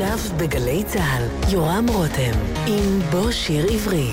[0.00, 2.32] עכשיו בגלי צה"ל, יורם רותם,
[2.66, 4.10] עם בוא שיר עברי.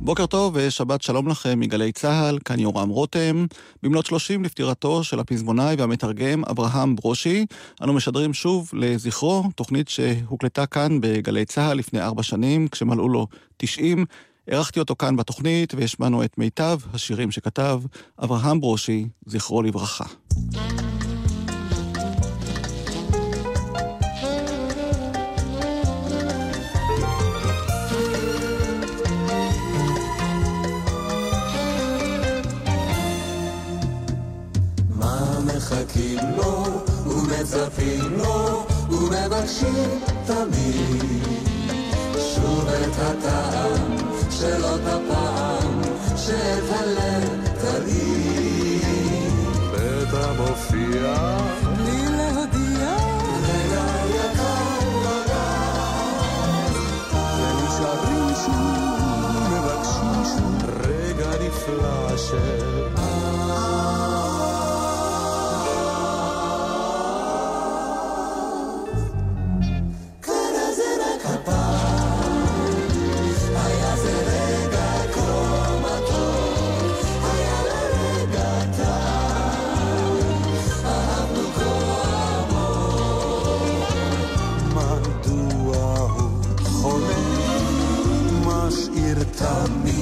[0.00, 3.46] בוקר טוב ושבת שלום לכם מגלי צה"ל, כאן יורם רותם.
[3.82, 7.46] במלאת 30 לפטירתו של הפזמונאי והמתרגם אברהם ברושי,
[7.82, 14.04] אנו משדרים שוב לזכרו, תוכנית שהוקלטה כאן בגלי צה"ל לפני ארבע שנים, כשמלאו לו 90.
[14.48, 17.80] אירחתי אותו כאן בתוכנית והשמענו את מיטב השירים שכתב
[18.24, 20.04] אברהם ברושי, זכרו לברכה.
[35.56, 36.64] מחכים לו
[37.06, 41.22] ומצפים לו ומבקשים תמיד
[42.34, 44.09] שוב את הטעם
[44.40, 45.80] של אותה פעם
[46.16, 48.82] שאת הלב תרעיד.
[49.72, 51.38] בטח מופיע
[51.76, 52.96] בלי להודיע.
[53.42, 56.76] רגע יקר וגז
[57.38, 60.70] ונשארים שוב מבקשים שוב.
[60.86, 62.59] רגע נפלא של
[89.40, 89.99] taught me.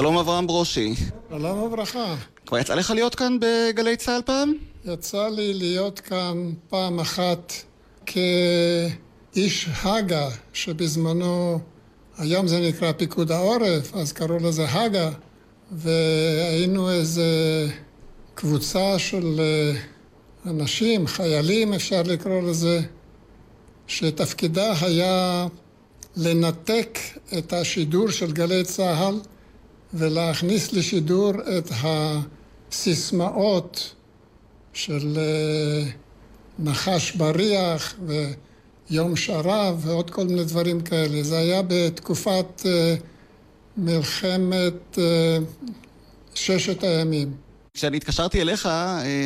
[0.00, 0.94] שלום אברהם ברושי.
[1.30, 2.14] שלום וברכה.
[2.46, 4.52] כבר יצא לך להיות כאן בגלי צה"ל פעם?
[4.84, 7.52] יצא לי להיות כאן פעם אחת
[8.06, 11.58] כאיש הג"א, שבזמנו,
[12.18, 15.10] היום זה נקרא פיקוד העורף, אז קראו לזה הג"א,
[15.72, 17.68] והיינו איזה
[18.34, 19.80] קבוצה של אה,
[20.50, 22.80] אנשים, חיילים אפשר לקרוא לזה,
[23.86, 25.46] שתפקידה היה
[26.16, 26.98] לנתק
[27.38, 29.20] את השידור של גלי צה"ל
[29.94, 31.70] ולהכניס לשידור את
[32.70, 33.94] הסיסמאות
[34.72, 35.90] של אה,
[36.58, 37.94] נחש בריח
[38.90, 41.22] ויום שרב ועוד כל מיני דברים כאלה.
[41.22, 42.94] זה היה בתקופת אה,
[43.76, 45.38] מלחמת אה,
[46.34, 47.32] ששת הימים.
[47.74, 48.68] כשאני התקשרתי אליך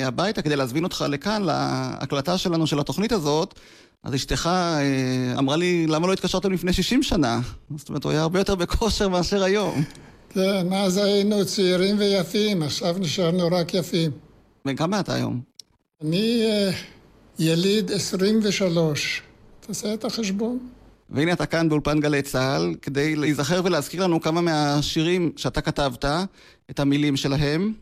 [0.04, 3.54] הביתה כדי להזמין אותך לכאן, להקלטה שלנו של התוכנית הזאת,
[4.02, 4.50] אז אשתך
[5.38, 7.40] אמרה לי, למה לא התקשרתם לפני 60 שנה?
[7.76, 9.84] זאת אומרת, הוא היה הרבה יותר בכושר מאשר היום.
[10.34, 14.10] כן, אז היינו צעירים ויפים, עכשיו נשארנו רק יפים.
[14.64, 15.40] בן כמה אתה היום?
[16.02, 16.74] אני uh,
[17.38, 19.22] יליד 23.
[19.60, 20.58] תעשה את החשבון.
[21.10, 26.04] והנה אתה כאן באולפן גלי צה"ל, כדי להיזכר ולהזכיר לנו כמה מהשירים שאתה כתבת,
[26.70, 27.72] את המילים שלהם.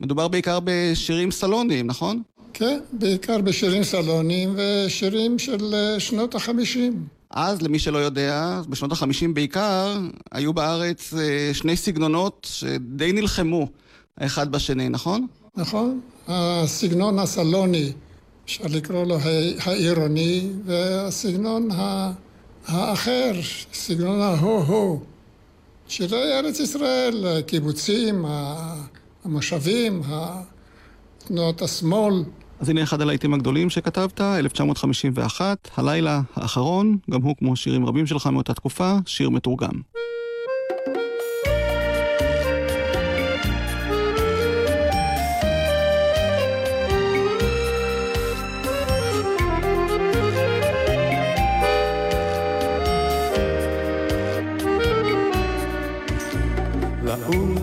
[0.00, 2.22] מדובר בעיקר בשירים סלוניים, נכון?
[2.52, 7.17] כן, בעיקר בשירים סלוניים ושירים של אה, שנות החמישים.
[7.30, 9.98] אז, למי שלא יודע, בשנות החמישים בעיקר,
[10.32, 13.68] היו בארץ אה, שני סגנונות שדי נלחמו
[14.16, 15.26] האחד בשני, נכון?
[15.56, 16.00] נכון.
[16.28, 17.92] הסגנון הסלוני,
[18.44, 19.18] אפשר לקרוא לו
[19.64, 21.68] העירוני, והסגנון
[22.66, 23.32] האחר,
[23.72, 25.00] סגנון ההו-הו.
[25.88, 28.24] שירי ארץ ישראל, הקיבוצים,
[29.24, 30.02] המושבים,
[31.18, 32.14] תנועות השמאל.
[32.60, 38.26] אז הנה אחד הלהיטים הגדולים שכתבת, 1951, הלילה האחרון, גם הוא כמו שירים רבים שלך
[38.26, 39.80] מאותה תקופה, שיר מתורגם.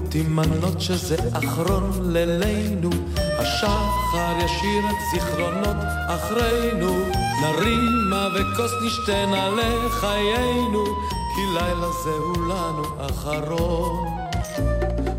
[0.09, 2.89] תימנות שזה אחרון לילינו,
[3.37, 5.77] השחר ישיר את זיכרונות
[6.07, 7.05] אחרינו,
[7.41, 10.83] נרימה וכוס נשתנה לחיינו,
[11.35, 14.05] כי לילה זהו לנו אחרון.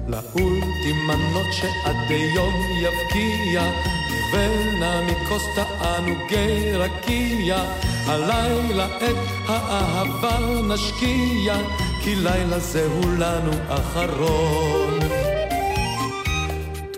[0.09, 3.63] לאולטימנות שעד יום יבקיע,
[4.11, 7.65] נבלנה מכוס תענוגי רקיע,
[8.07, 9.17] הלילה את
[9.49, 11.57] האהבה נשקיע,
[12.05, 15.16] כי לילה זהו לנו אחרון.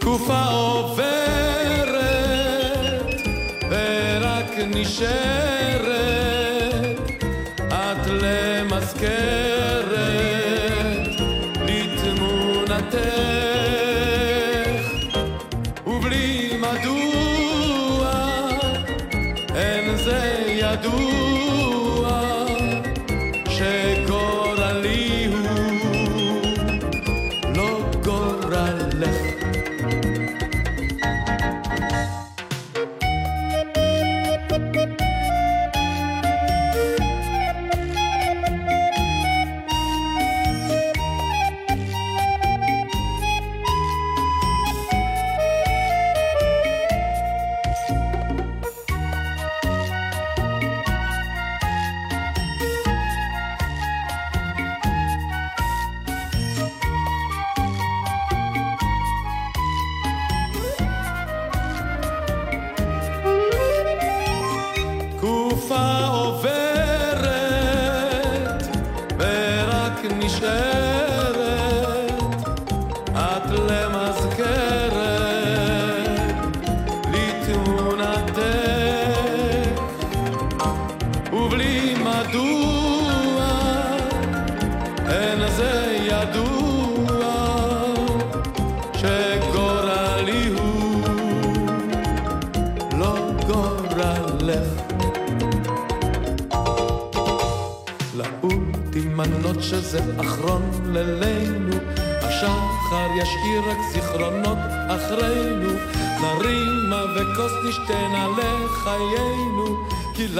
[0.09, 1.99] תקופה עוברת
[3.71, 5.89] ורק נשארת
[7.69, 9.48] את למזכרת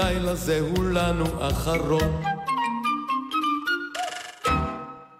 [0.09, 2.21] כי לילה זהו לנו אחרון.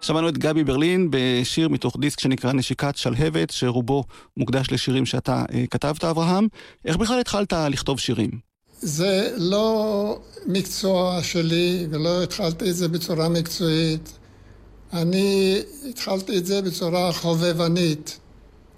[0.01, 4.03] שמענו את גבי ברלין בשיר מתוך דיסק שנקרא נשיקת שלהבת, שרובו
[4.37, 6.47] מוקדש לשירים שאתה אה, כתבת, אברהם.
[6.85, 8.29] איך בכלל התחלת לכתוב שירים?
[8.79, 14.19] זה לא מקצוע שלי, ולא התחלתי את זה בצורה מקצועית.
[14.93, 18.19] אני התחלתי את זה בצורה חובבנית.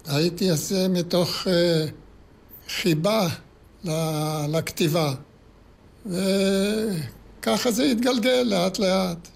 [0.06, 1.86] הייתי עושה מתוך אה,
[2.68, 3.28] חיבה
[4.48, 5.14] לכתיבה.
[6.06, 9.28] וככה זה התגלגל לאט לאט.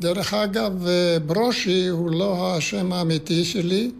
[0.00, 0.86] דרך אגב,
[1.26, 3.90] ברושי הוא לא השם האמיתי שלי,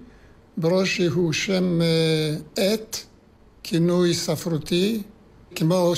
[0.56, 2.96] ברושי הוא שם אה, עט,
[3.62, 5.02] כינוי ספרותי,
[5.54, 5.92] כמו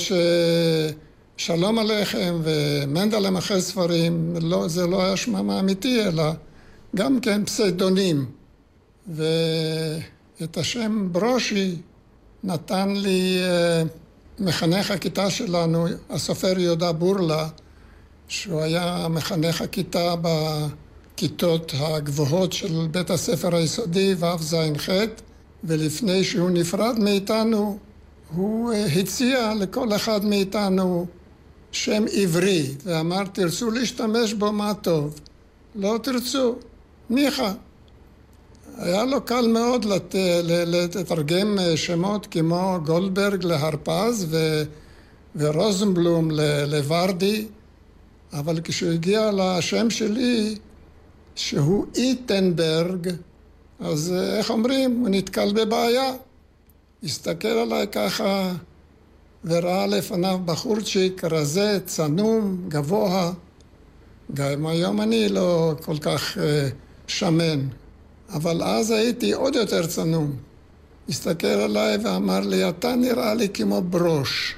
[1.37, 6.31] ששלום עליכם ומנדלם אחרי ספרים, לא, זה לא היה שמם האמיתי, אלא
[6.95, 8.25] גם כן פסיידונים.
[9.07, 11.75] ואת השם ברושי
[12.43, 13.83] נתן לי אה,
[14.39, 17.47] מחנך הכיתה שלנו, הסופר יהודה בורלה,
[18.27, 24.89] שהוא היה מחנך הכיתה בכיתות הגבוהות של בית הספר היסודי, ו"ז-ח',
[25.63, 27.77] ולפני שהוא נפרד מאיתנו,
[28.35, 31.05] הוא אה, הציע לכל אחד מאיתנו
[31.71, 35.19] שם עברי, ואמר, תרצו להשתמש בו, מה טוב.
[35.75, 36.55] לא תרצו,
[37.09, 37.53] ניחא.
[38.77, 40.15] היה לו קל מאוד לת...
[40.95, 44.63] לתרגם אה, שמות כמו גולדברג להרפז ו...
[45.35, 46.31] ורוזנבלום
[46.67, 47.47] לוורדי.
[48.33, 50.55] אבל כשהוא הגיע לשם שלי,
[51.35, 53.09] שהוא איטנברג,
[53.79, 54.99] אז אה, איך אומרים?
[54.99, 56.13] הוא נתקל בבעיה.
[57.03, 58.53] הסתכל עליי ככה
[59.45, 63.31] וראה לפניו בחורצ'יק רזה, צנום, גבוה.
[64.33, 66.39] גם היום אני לא כל כך uh,
[67.07, 67.67] שמן,
[68.29, 70.35] אבל אז הייתי עוד יותר צנום.
[71.09, 74.55] הסתכל עליי ואמר לי, אתה נראה לי כמו ברוש.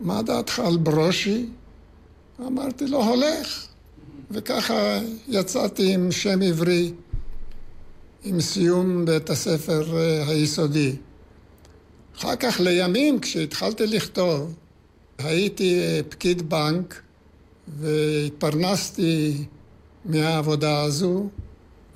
[0.00, 1.46] מה דעתך על ברושי?
[2.46, 3.66] אמרתי לו, הולך.
[4.30, 6.92] וככה יצאתי עם שם עברי,
[8.24, 10.96] עם סיום בית הספר אה, היסודי.
[12.18, 14.54] אחר כך לימים, כשהתחלתי לכתוב,
[15.18, 17.02] הייתי אה, פקיד בנק
[17.78, 19.44] והתפרנסתי
[20.04, 21.28] מהעבודה הזו,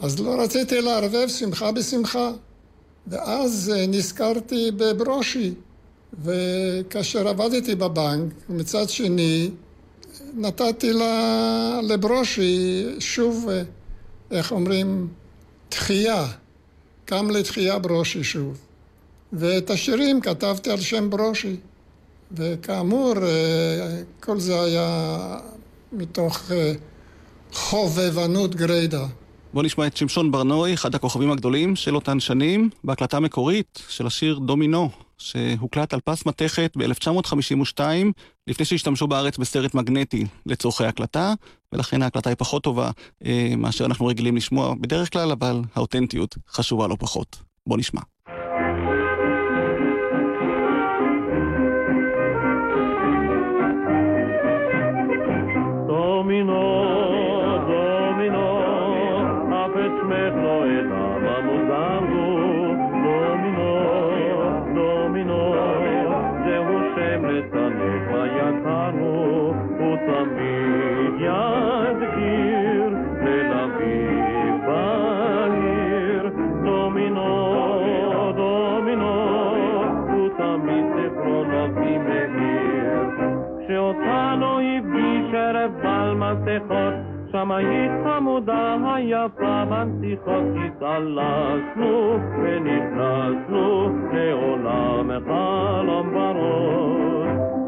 [0.01, 2.31] אז לא רציתי לערבב שמחה בשמחה.
[3.09, 5.55] ואז אה, נזכרתי בברושי,
[6.23, 9.51] וכאשר עבדתי בבנק, מצד שני,
[10.35, 10.93] נתתי
[11.83, 13.63] לברושי שוב, אה,
[14.31, 15.09] איך אומרים,
[15.69, 16.27] תחייה.
[17.05, 18.59] קם לתחייה ברושי שוב.
[19.33, 21.57] ואת השירים כתבתי על שם ברושי.
[22.33, 25.39] וכאמור, אה, כל זה היה
[25.93, 26.51] מתוך
[27.53, 29.05] חובבנות גרידא.
[29.53, 34.39] בואו נשמע את שמשון ברנועי, אחד הכוכבים הגדולים של אותן שנים, בהקלטה מקורית של השיר
[34.39, 37.81] דומינו, שהוקלט על פס מתכת ב-1952,
[38.47, 41.35] לפני שהשתמשו בארץ בסרט מגנטי לצורכי הקלטה,
[41.73, 42.91] ולכן ההקלטה היא פחות טובה
[43.25, 47.37] אה, מאשר אנחנו רגילים לשמוע בדרך כלל, אבל האותנטיות חשובה לא פחות.
[47.67, 48.01] בואו נשמע.
[86.48, 86.94] מסכות,
[87.32, 97.14] שמאית חמודה היפה מנציחות, התעלסנו ונכנסנו לעולם חלום ורוד.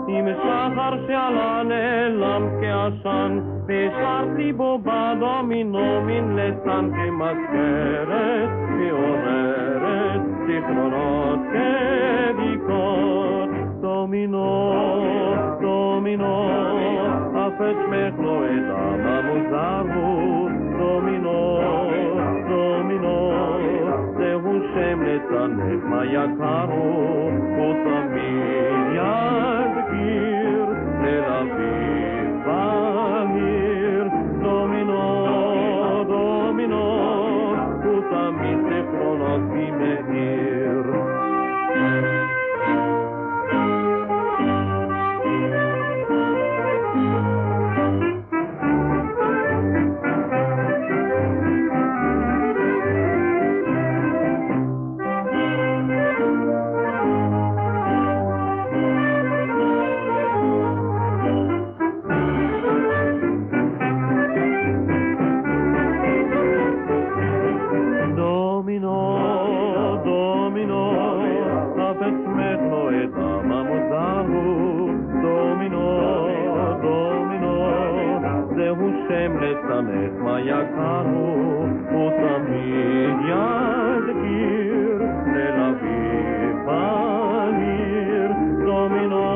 [0.08, 13.50] עם שחר שעלה נעלם כעשן, והשארתי בו בדומינו מן לסן כמזכרת, מעוררת זיכרונות כביקות.
[13.82, 14.72] דומינו,
[15.62, 16.49] דומינו,
[17.61, 21.61] אף את שמך לא אדע מה מוזר הוא, דומינו,
[22.49, 23.33] דומינו,
[24.17, 30.67] זהו שם לצנף מה יקר הוא, הוא תמיד יזכיר
[31.03, 31.25] תל
[80.43, 81.27] για κάτω
[82.07, 84.99] όταν μείνει αδικήρ
[85.33, 88.31] Τελ Αβίβ πανήρ.
[88.67, 89.31] Δομινό,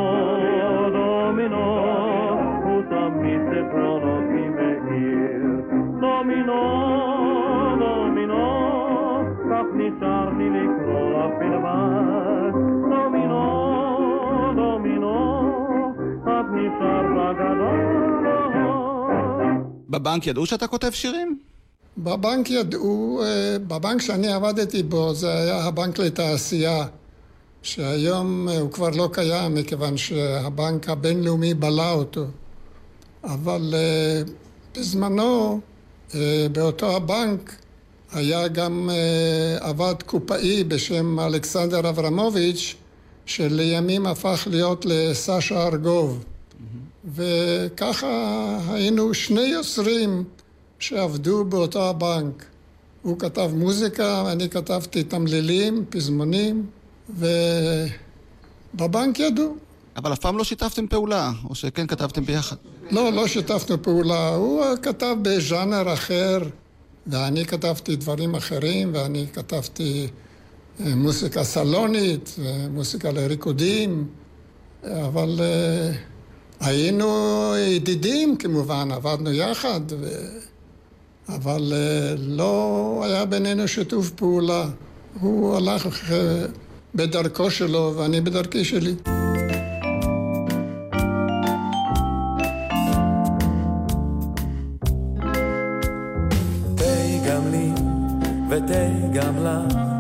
[0.97, 1.71] δομινό
[2.77, 5.43] όταν μήσε προνοπή με γύρ.
[6.03, 6.65] Δομινό,
[7.83, 8.47] δομινό
[9.49, 12.55] καπνισάρ τη μικρό αφιλβάς
[12.91, 13.47] Δομινό,
[14.55, 15.21] δομινό
[16.25, 18.14] καπνισάρ βαγανός
[19.95, 21.39] בבנק ידעו שאתה כותב שירים?
[21.99, 26.87] בבנק ידעו, אה, בבנק שאני עבדתי בו זה היה הבנק לתעשייה,
[27.63, 32.25] שהיום אה, הוא כבר לא קיים מכיוון שהבנק הבינלאומי בלע אותו.
[33.25, 34.23] אבל אה,
[34.77, 35.61] בזמנו,
[36.53, 37.57] באותו הבנק,
[38.13, 38.91] היה גם
[39.61, 42.75] עבד קופאי בשם אלכסנדר אברמוביץ',
[43.27, 46.25] שלימים הפך להיות לסשה ארגוב.
[47.13, 50.25] וככה היינו שני יוצרים
[50.79, 52.45] שעבדו באותו הבנק.
[53.03, 56.67] הוא כתב מוזיקה, ואני כתבתי תמלילים, פזמונים,
[58.75, 59.57] ובבנק ידעו.
[59.97, 62.57] אבל אף פעם לא שיתפתם פעולה, או שכן כתבתם ביחד?
[62.91, 64.29] לא, לא שיתפנו פעולה.
[64.29, 66.39] הוא כתב בז'אנר אחר,
[67.07, 70.09] ואני כתבתי דברים אחרים, ואני כתבתי
[70.81, 72.37] אה, מוסיקה סלונית,
[72.71, 74.07] מוסיקה לריקודים,
[74.85, 75.93] אבל אה,
[76.65, 80.07] היינו ידידים כמובן, עבדנו יחד, ו...
[81.29, 84.69] אבל אה, לא היה בינינו שיתוף פעולה.
[85.21, 86.13] הוא הלך
[86.95, 88.95] בדרכו שלו ואני בדרכי שלי.
[98.51, 99.94] ותה גם לך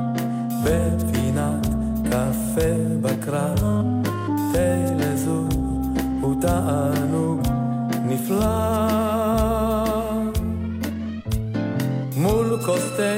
[6.66, 7.40] תענוג
[8.04, 8.46] נפלא.
[12.16, 13.14] מול כוס תה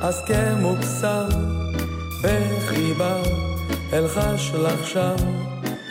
[0.00, 1.28] אז כמוקסם
[2.22, 3.16] בחיבה
[3.92, 5.14] אלחש לך שם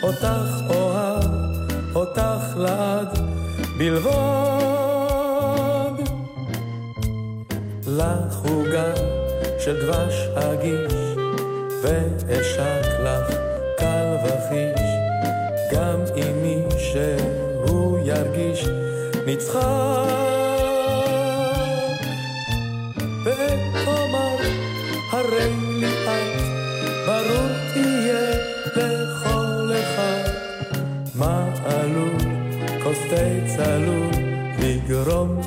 [0.02, 1.24] אותך אוהב,
[1.94, 3.18] אותך לעד
[3.78, 4.16] בלבוד.
[7.86, 8.92] לחוגה
[9.58, 10.94] של דבש הגיש,
[11.82, 13.36] ואשק לך
[13.78, 14.80] קל וחיש,
[15.72, 16.45] גם אם
[16.96, 18.64] שהוא ירגיש
[19.26, 19.60] נצחק.
[23.24, 24.36] ואומר,
[25.10, 25.50] הרי
[25.80, 26.40] לי את,
[27.06, 28.30] ברור תהיה
[28.76, 30.30] לכל אחד,
[31.14, 32.16] מה עלול
[32.82, 34.10] כוס תה צלול
[34.58, 35.40] לגרום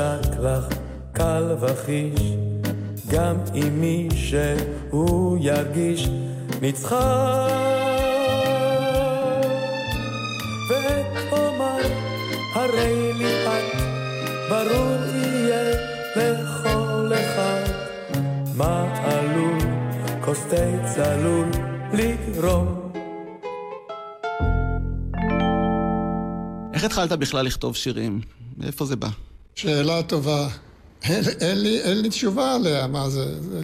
[0.00, 0.66] ואשק לך
[1.12, 2.20] קל וחיש,
[3.08, 6.08] גם אם מי שהוא ירגיש
[6.62, 7.50] נצחק.
[10.70, 11.78] ואומר,
[12.54, 13.80] הרי לי את,
[14.48, 15.74] ברור יהיה
[16.16, 17.64] לכל אחד,
[18.56, 19.58] מה עלול
[20.24, 21.46] כוס תה צלול
[21.92, 22.92] לגרום.
[26.74, 28.20] איך התחלת בכלל לכתוב שירים?
[28.58, 29.29] מאיפה זה בא?
[29.60, 30.48] שאלה טובה.
[31.02, 33.40] אין, אין, לי, אין לי תשובה עליה, מה זה?
[33.40, 33.60] זה,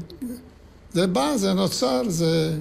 [0.93, 2.59] זה בא, זה נוצר, זה...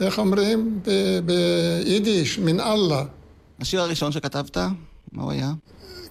[0.00, 0.80] איך אומרים
[1.24, 2.38] ביידיש?
[2.38, 3.04] מן אללה.
[3.60, 4.56] השיר הראשון שכתבת,
[5.12, 5.52] מה הוא היה?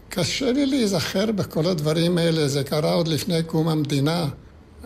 [0.10, 4.28] קשה לי להיזכר בכל הדברים האלה, זה קרה עוד לפני קום המדינה.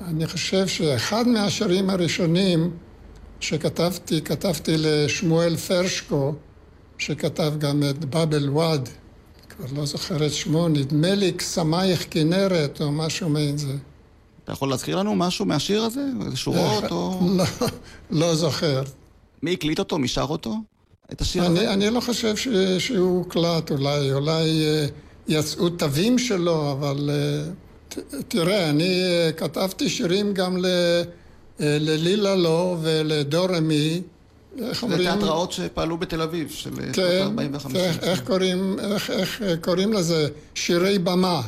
[0.07, 2.71] אני חושב שאחד מהשירים הראשונים
[3.39, 6.33] שכתבתי, כתבתי לשמואל פרשקו,
[6.97, 8.89] שכתב גם את באבל וואד,
[9.57, 13.73] כבר לא זוכר את שמו, נדמה לי קסמייך כנרת או משהו מעין זה.
[14.43, 16.05] אתה יכול להזכיר לנו משהו מהשיר הזה?
[16.25, 17.19] איזה שורות או...
[17.37, 17.45] לא,
[18.11, 18.83] לא זוכר.
[19.43, 19.97] מי הקליט אותו?
[19.97, 20.55] מי שר אותו?
[21.11, 21.73] את השיר אני, הזה?
[21.73, 22.47] אני לא חושב ש,
[22.79, 24.85] שהוא הוקלט, אולי, אולי אה,
[25.27, 27.51] יצאו תווים שלו, אבל אה,
[27.89, 30.65] ת, תראה, אני אה, כתבתי שירים גם ל,
[31.59, 34.01] ללילה לא ולדורמי.
[34.59, 35.03] איך אומרים?
[35.03, 37.73] זה תיאטראות שפעלו בתל אביב, של כן, 45.
[37.73, 40.27] כן, איך קוראים, איך, איך קוראים לזה?
[40.55, 41.41] שירי במה,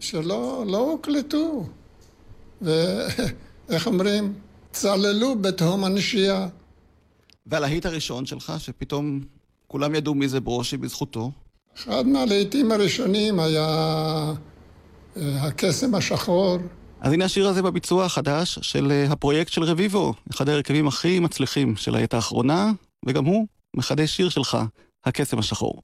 [0.00, 1.66] שלא לא הוקלטו.
[2.62, 4.32] ואיך אומרים?
[4.72, 6.48] צללו בתהום הנשייה.
[7.46, 9.20] והלהיט הראשון שלך, שפתאום
[9.66, 11.30] כולם ידעו מי זה ברושי בזכותו?
[11.76, 13.66] אחד מהלהיטים הראשונים היה
[15.16, 16.56] אה, הקסם השחור.
[17.00, 21.76] אז הנה השיר הזה בביצוע החדש של אה, הפרויקט של רביבו, אחד ההרכבים הכי מצליחים
[21.76, 22.72] של העת האחרונה,
[23.06, 24.58] וגם הוא מחדש שיר שלך,
[25.04, 25.82] הקסם השחור.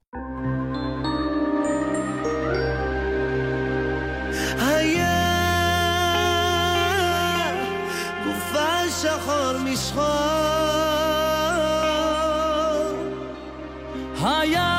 [9.02, 10.02] שחור משחור
[14.22, 14.72] היה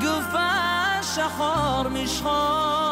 [0.00, 2.85] גופה שחור משחור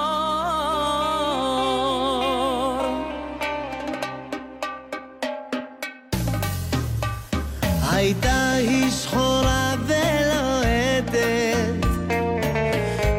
[8.05, 11.17] הייתה היא שחורה ולוהטת,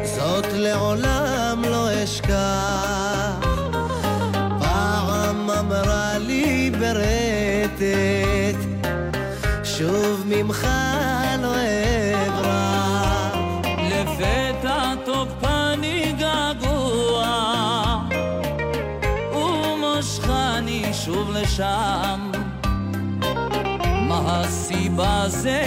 [0.03, 3.45] זאת לעולם לא אשכח.
[4.59, 8.59] פעם אמרה לי ברטט,
[9.63, 10.67] שוב ממך
[11.41, 11.55] לא
[12.27, 13.35] אברח.
[13.89, 17.27] לפתע תוקפני געגוע,
[19.33, 22.44] ומושכני שוב לשם.
[24.35, 25.63] מה הסיבה זה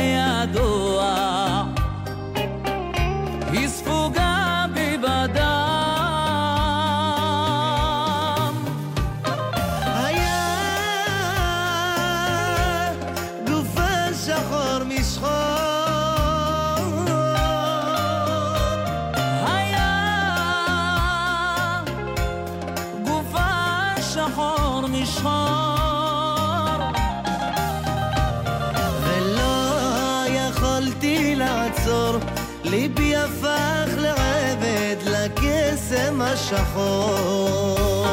[36.50, 38.06] השחור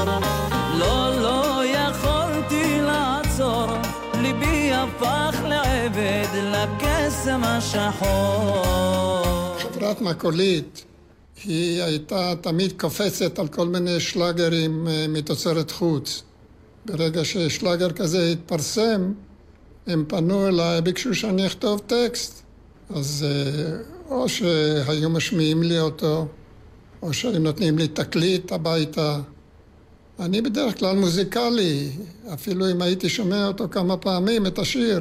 [0.79, 3.65] לא, לא יכולתי לעצור,
[4.21, 8.65] ליבי הפך לעבד לקסם השחור.
[9.59, 10.83] חברת מקולית,
[11.43, 16.23] היא הייתה תמיד קופצת על כל מיני שלאגרים אה, מתוצרת חוץ.
[16.85, 19.13] ברגע ששלאגר כזה התפרסם,
[19.87, 22.43] הם פנו אליי, ביקשו שאני אכתוב טקסט.
[22.95, 23.77] אז אה,
[24.09, 26.27] או שהיו משמיעים לי אותו,
[27.05, 29.19] או שהיו נותנים לי תקליט הביתה.
[30.19, 31.89] אני בדרך כלל מוזיקלי,
[32.33, 34.99] אפילו אם הייתי שומע אותו כמה פעמים, את השיר,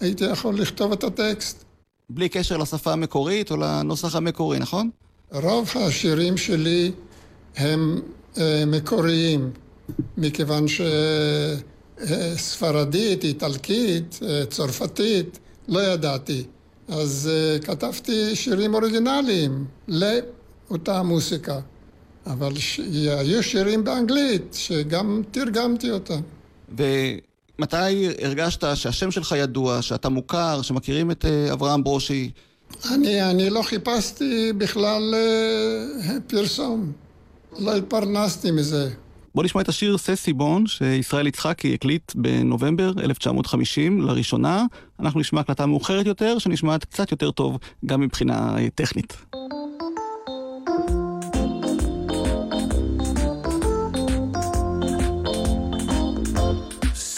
[0.00, 1.64] הייתי יכול לכתוב את הטקסט.
[2.10, 4.90] בלי קשר לשפה המקורית או לנוסח המקורי, נכון?
[5.32, 6.92] רוב השירים שלי
[7.56, 8.00] הם
[8.38, 9.50] אה, מקוריים,
[10.16, 10.64] מכיוון
[11.98, 16.44] שספרדית, איטלקית, אה, צרפתית, לא ידעתי.
[16.88, 19.64] אז אה, כתבתי שירים אוריגינליים
[20.72, 21.60] לאותה מוסיקה.
[22.26, 22.80] אבל ש...
[23.18, 26.20] היו שירים באנגלית, שגם תרגמתי אותם.
[26.68, 32.30] ומתי הרגשת שהשם שלך ידוע, שאתה מוכר, שמכירים את אה, אברהם ברושי?
[32.90, 36.92] אני, אני לא חיפשתי בכלל אה, פרסום.
[37.58, 38.90] לא התפרנסתי מזה.
[39.34, 44.64] בוא נשמע את השיר ססי בון, שישראל יצחקי הקליט בנובמבר 1950 לראשונה.
[45.00, 49.16] אנחנו נשמע הקלטה מאוחרת יותר, שנשמעת קצת יותר טוב גם מבחינה אה, טכנית.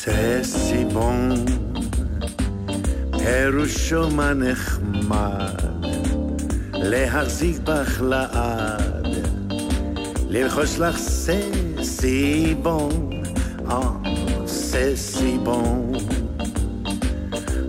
[0.05, 1.45] ססי בון,
[3.19, 5.89] פירושו מה נחמד,
[6.73, 9.07] להחזיק בך לעד,
[10.29, 13.11] ללחוש לך ססי בון,
[13.71, 13.81] אה,
[14.47, 15.93] ססי בון.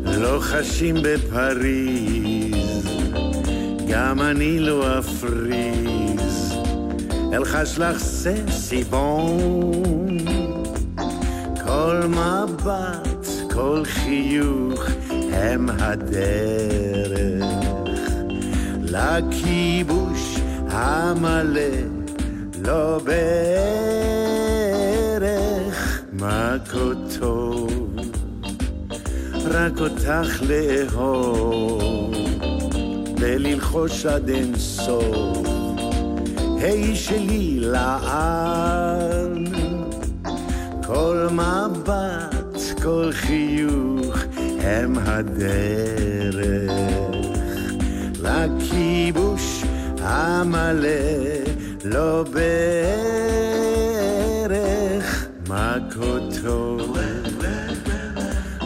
[0.06, 2.56] לא חשים בפריז,
[3.88, 6.54] גם אני לא אפריז,
[7.34, 10.05] אלחש לך ססי בון.
[11.76, 14.84] כל מבט, כל חיוך
[15.32, 17.44] הם הדרך.
[18.82, 21.62] לכיבוש המלא,
[22.62, 24.36] לא בערך.
[26.70, 26.80] כה
[27.20, 27.96] טוב,
[29.46, 32.14] רק אותך לאהוב.
[33.20, 35.48] וללחוש עד אין סוף,
[36.58, 38.95] היי שלי לעד.
[40.86, 44.18] כל מבט, כל חיוך
[44.60, 46.72] הם הדרך
[48.22, 49.64] לכיבוש
[50.02, 50.90] המלא,
[51.86, 52.86] לא בערך
[55.90, 56.98] כה טוב,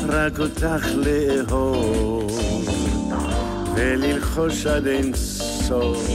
[0.09, 2.39] רק אותך לאהוב
[3.75, 6.07] וללחוש עד אין סוף,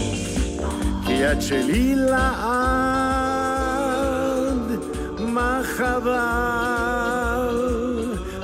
[1.06, 2.93] כי את שלי לעד.
[5.34, 6.14] מה חבל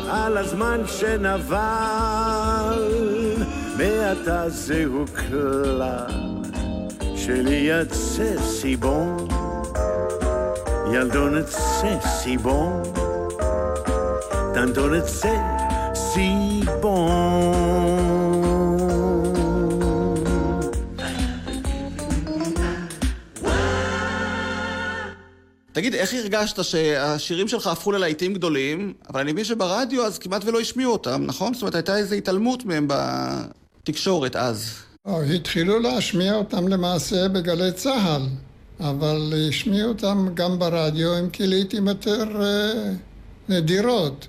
[0.09, 1.59] על הזמן שנבל,
[3.79, 6.07] מעתה זהו כלל
[7.17, 9.29] שלי יצא סיבון,
[10.93, 12.83] ילדונת צא סיבון,
[14.55, 15.37] טנטונת צא
[15.95, 16.50] סיבון.
[25.81, 30.61] תגיד, איך הרגשת שהשירים שלך הפכו ללהיטים גדולים, אבל אני מבין שברדיו אז כמעט ולא
[30.61, 31.55] השמיעו אותם, נכון?
[31.55, 34.75] זאת אומרת, הייתה איזו התעלמות מהם בתקשורת אז.
[35.07, 38.23] או, התחילו להשמיע אותם למעשה בגלי צה"ל,
[38.81, 42.93] אבל השמיעו אותם גם ברדיו, אם כי לעיתים יותר אה,
[43.49, 44.27] נדירות,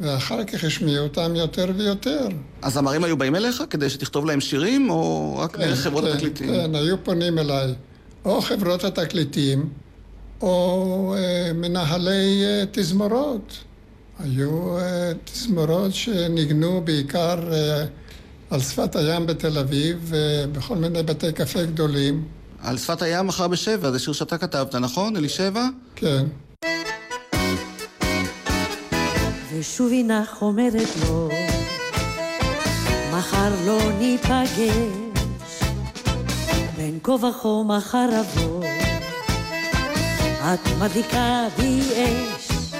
[0.00, 2.28] ואחר כך השמיעו אותם יותר ויותר.
[2.62, 6.48] הזמרים היו באים אליך כדי שתכתוב להם שירים, או רק דרך חברות כן, התקליטים?
[6.48, 7.74] כן, היו פונים אליי,
[8.24, 9.68] או חברות התקליטים,
[10.42, 13.58] או אה, מנהלי אה, תזמורות.
[14.18, 17.84] היו אה, תזמורות שניגנו בעיקר אה,
[18.50, 22.24] על שפת הים בתל אביב, ובכל מיני בתי קפה גדולים.
[22.62, 25.16] על שפת הים מחר בשבע, זה שיר שאתה כתבת, נכון?
[25.16, 25.66] אלישבע?
[25.96, 26.24] כן.
[29.52, 31.28] ושוב הינך אומרת לו,
[33.12, 34.60] מחר לא ניפגש,
[36.76, 38.64] בין כה וכה מחר אבוא,
[40.42, 42.72] את מדליקה בי אש,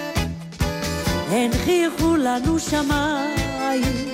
[1.30, 4.08] הנכיחו לנו שמיים,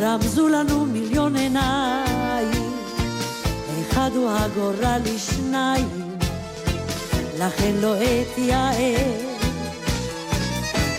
[0.00, 2.72] רמזו לנו מיליון עיניים,
[3.80, 5.88] אחד הוא הגורל לשניים,
[7.38, 9.32] לכן לא אתייאש.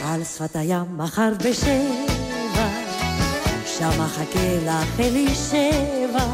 [0.06, 2.68] על שפת הים מחר בשבע,
[3.66, 6.26] שם אחכה לך אלישבע,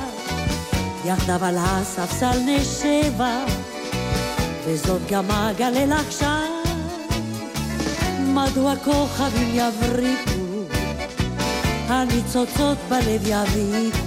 [1.06, 3.46] יחדיו על הספסל נשבע,
[4.66, 6.52] וזאת גם אגלה שם,
[8.24, 10.40] מדוע כוכבים יבריקו,
[11.88, 14.00] הניצוצות בלב יביקו,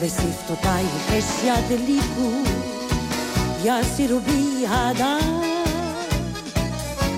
[0.00, 2.30] ושפתותייך אש ידליקו,
[3.64, 5.42] יסירו בי הדם.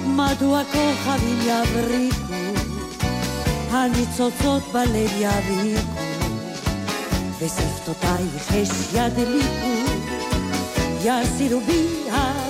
[0.07, 2.35] מדוע כוכבים יבריקו,
[3.71, 6.01] הניצוצות בלב יביקו,
[7.41, 9.94] ושפתותייך אש ידליקו,
[11.05, 12.44] יסירו בי הדם.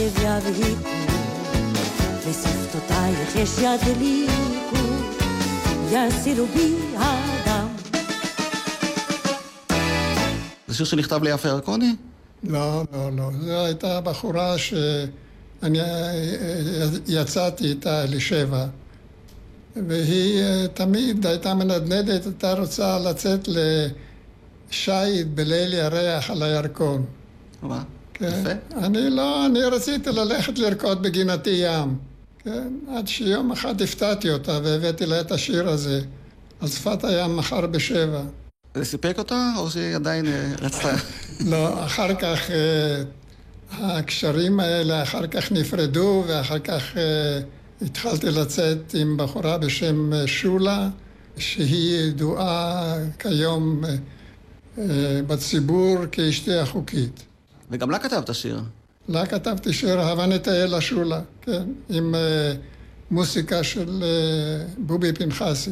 [0.00, 0.88] בלב יבהיקו,
[2.28, 4.76] ושפתותייך אש ידליקו,
[5.92, 7.68] יסירו בי הדם.
[10.68, 11.96] זה שיר שנכתב ליפה ירקוני?
[12.44, 13.30] לא, לא, לא.
[13.40, 15.78] זו הייתה בחורה שאני
[17.06, 18.66] יצאתי איתה לשבע,
[19.88, 27.04] והיא אה, תמיד הייתה מנדנדת, הייתה רוצה לצאת לשיט בליל ירח על הירקון.
[27.62, 27.82] מה?
[28.20, 28.26] כן.
[28.26, 28.76] יפה.
[28.86, 31.98] אני לא, אני רציתי ללכת לרקוד בגינתי ים.
[32.44, 36.00] כן, עד שיום אחד הפתעתי אותה והבאתי לה את השיר הזה,
[36.60, 38.22] על שפת הים מחר בשבע.
[38.74, 40.96] זה סיפק אותה, או שהיא עדיין אה, רצתה?
[41.50, 43.02] לא, אחר כך אה,
[43.70, 47.40] הקשרים האלה אחר כך נפרדו, ואחר כך אה,
[47.82, 50.88] התחלתי לצאת עם בחורה בשם שולה,
[51.36, 53.82] שהיא ידועה כיום
[55.26, 57.29] בציבור כאשתי החוקית.
[57.70, 58.60] וגם לה כתבת שיר.
[59.08, 62.52] לה כתבתי שיר אהבה נטיילה שולה, כן, עם אה,
[63.10, 65.70] מוסיקה של אה, בובי פנחסי.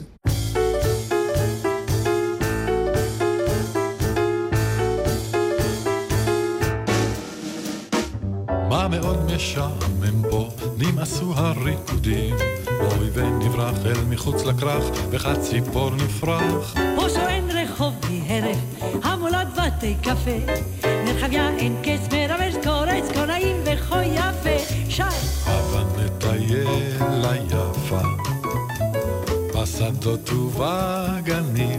[8.69, 12.35] מה מאוד משעמם פה, נמאסו הריקודים.
[12.81, 16.75] אוי ונברח אל מחוץ לכרך, וחד ציפור נפרח.
[16.97, 18.57] פה שאין רחוב בלי הרף,
[19.05, 20.78] המולד בתי קפה.
[21.29, 24.75] מרחביה אין קץ מרמז קורץ, נעים וכה יפה.
[24.89, 25.03] שי!
[25.47, 28.01] הבה נטייל היפה,
[29.55, 31.79] בשדות ובגנים.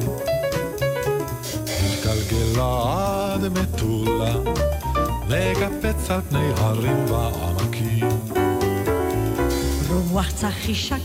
[1.66, 4.34] נתגלגלה עד מטולה,
[5.30, 8.10] נקפץ על פני הרים ועמקים.
[10.12, 10.96] רוח צחי שק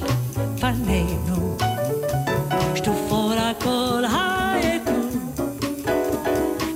[0.60, 1.56] פנינו,
[2.74, 5.34] שטופור הכל היקום.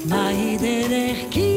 [0.09, 1.48] מהי דרך כי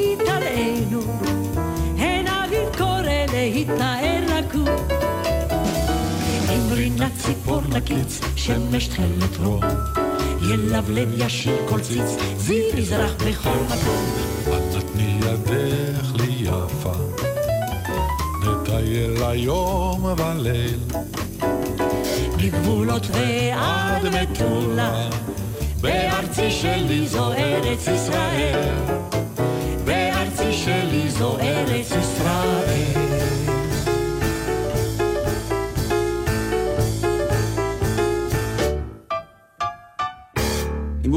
[7.26, 9.64] ציפור נקיץ, שמש תכלת רום.
[10.42, 14.06] ילבלב ישיר כל ציץ, זיו יזרח בכל מקום.
[14.48, 16.94] את נתני ידך לי יפה,
[18.44, 20.80] נטייל היום וליל.
[22.38, 25.10] מגבולות ועד מטולה,
[25.82, 28.76] בארצי שלי זו ארץ ישראל.
[29.86, 33.01] בארצי שלי זו ארץ ישראל.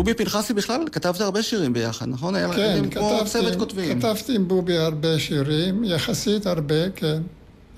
[0.05, 2.35] בובי פנחסי בכלל כתבת הרבה שירים ביחד, נכון?
[2.35, 4.01] היה כן, לכם כמו צוות כתבתי, כותבים.
[4.01, 7.23] כתבתי עם בובי הרבה שירים, יחסית הרבה, כן.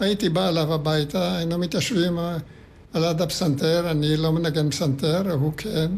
[0.00, 2.36] הייתי בא אליו הביתה, היינו מתיישבים אה,
[2.92, 5.90] על יד הפסנתר, אני לא מנגן פסנתר, הוא כן,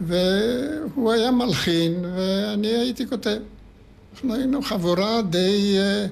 [0.00, 3.38] והוא היה מלחין, ואני הייתי כותב.
[4.14, 6.06] אנחנו היינו חבורה די, אה,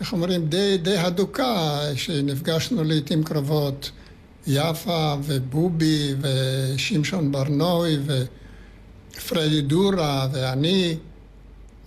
[0.00, 3.90] איך אומרים, די, די הדוקה, שנפגשנו לעיתים קרובות.
[4.46, 7.98] יפה ובובי ושמשון ברנוי
[9.16, 10.96] ופרדי דורה ואני.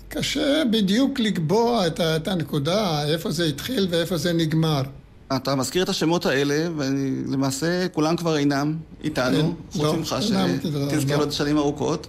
[0.10, 4.82] קשה בדיוק לקבוע את הנקודה, איפה זה התחיל ואיפה זה נגמר.
[5.36, 11.32] אתה מזכיר את השמות האלה, ולמעשה כולם כבר אינם איתנו, חוץ לא, ממך שתזכה עוד
[11.32, 12.08] שנים ארוכות.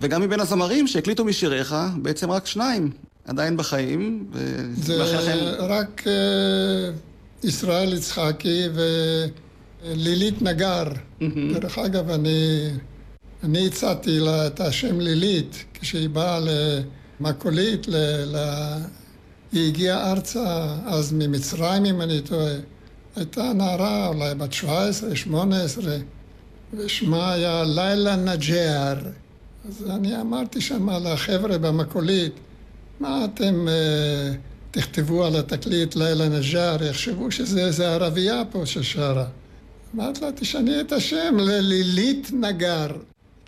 [0.00, 2.90] וגם מבין הזמרים שהקליטו משיריך, בעצם רק שניים
[3.24, 4.30] עדיין בחיים.
[4.74, 5.38] זה לכם...
[5.58, 8.62] רק uh, ישראל יצחקי
[9.84, 10.84] ולילית נגר.
[10.84, 11.24] Mm-hmm.
[11.60, 12.70] דרך אגב, אני,
[13.42, 16.40] אני הצעתי לה את השם לילית כשהיא באה
[17.20, 17.96] למקולית, ל...
[18.36, 18.36] ל...
[19.52, 22.54] היא הגיעה ארצה אז ממצרים, אם אני טועה.
[23.16, 25.96] הייתה נערה, אולי בת 17, 18,
[26.74, 28.96] ושמה היה לילה נג'אר.
[29.68, 32.32] אז אני אמרתי שם לחבר'ה במקולית,
[33.00, 34.36] מה אתם uh,
[34.70, 39.26] תכתבו על התקליט לילה נג'אר, יחשבו שזה ערבייה פה ששרה.
[39.94, 42.88] אמרתי לה, תשני את השם ללילית נגר.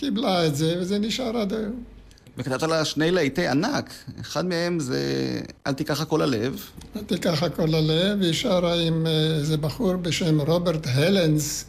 [0.00, 1.82] קיבלה את זה, וזה נשאר עד היום.
[2.38, 5.00] וכתבת לה שני להיטי ענק, אחד מהם זה
[5.66, 6.60] אל תיקח הכל הלב.
[6.96, 11.64] אל תיקח הכל הלב, היא שרה עם איזה בחור בשם רוברט הלנס,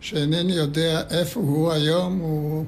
[0.00, 2.64] שאינני יודע איפה הוא היום, הוא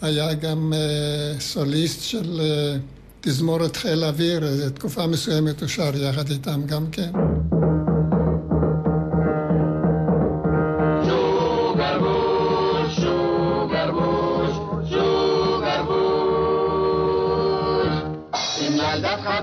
[0.00, 2.80] היה גם uh, סוליסט של uh,
[3.20, 7.12] תזמורת חיל האוויר, איזו תקופה מסוימת הוא שר יחד איתם גם כן.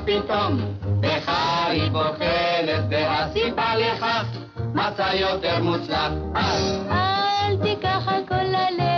[0.10, 0.58] פתאום.
[1.02, 4.26] בחיים בוחנת והסיבה לכך
[4.74, 6.12] מצא יותר מוצלח.
[6.92, 8.89] אל תיקח הכל ללב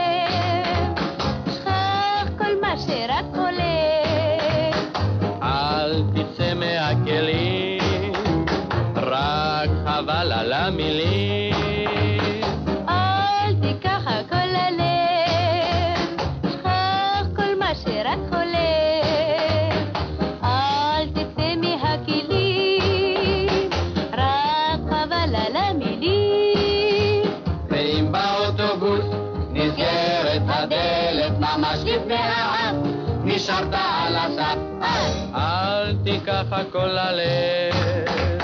[36.52, 38.42] תיקח הכל ללב,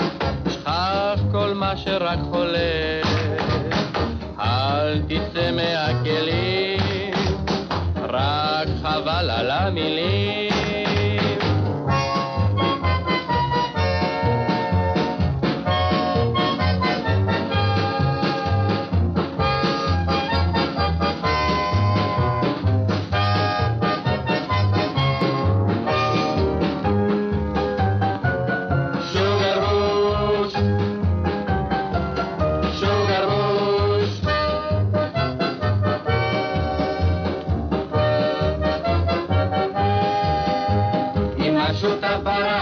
[0.50, 3.06] שכח כל מה שרק חולף.
[4.40, 7.14] אל תצא מהכלים,
[7.96, 10.27] רק חבל על המילים.
[42.28, 42.57] para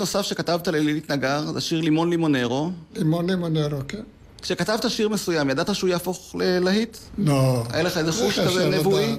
[0.00, 2.70] נוסף שכתבת ללילית נגר, זה שיר לימון לימונרו.
[2.96, 4.02] לימון לימונרו, כן.
[4.42, 6.96] כשכתבת שיר מסוים, ידעת שהוא יהפוך ללהיט?
[7.18, 7.64] לא.
[7.70, 9.16] היה לך איזה חוש כזה נבואי?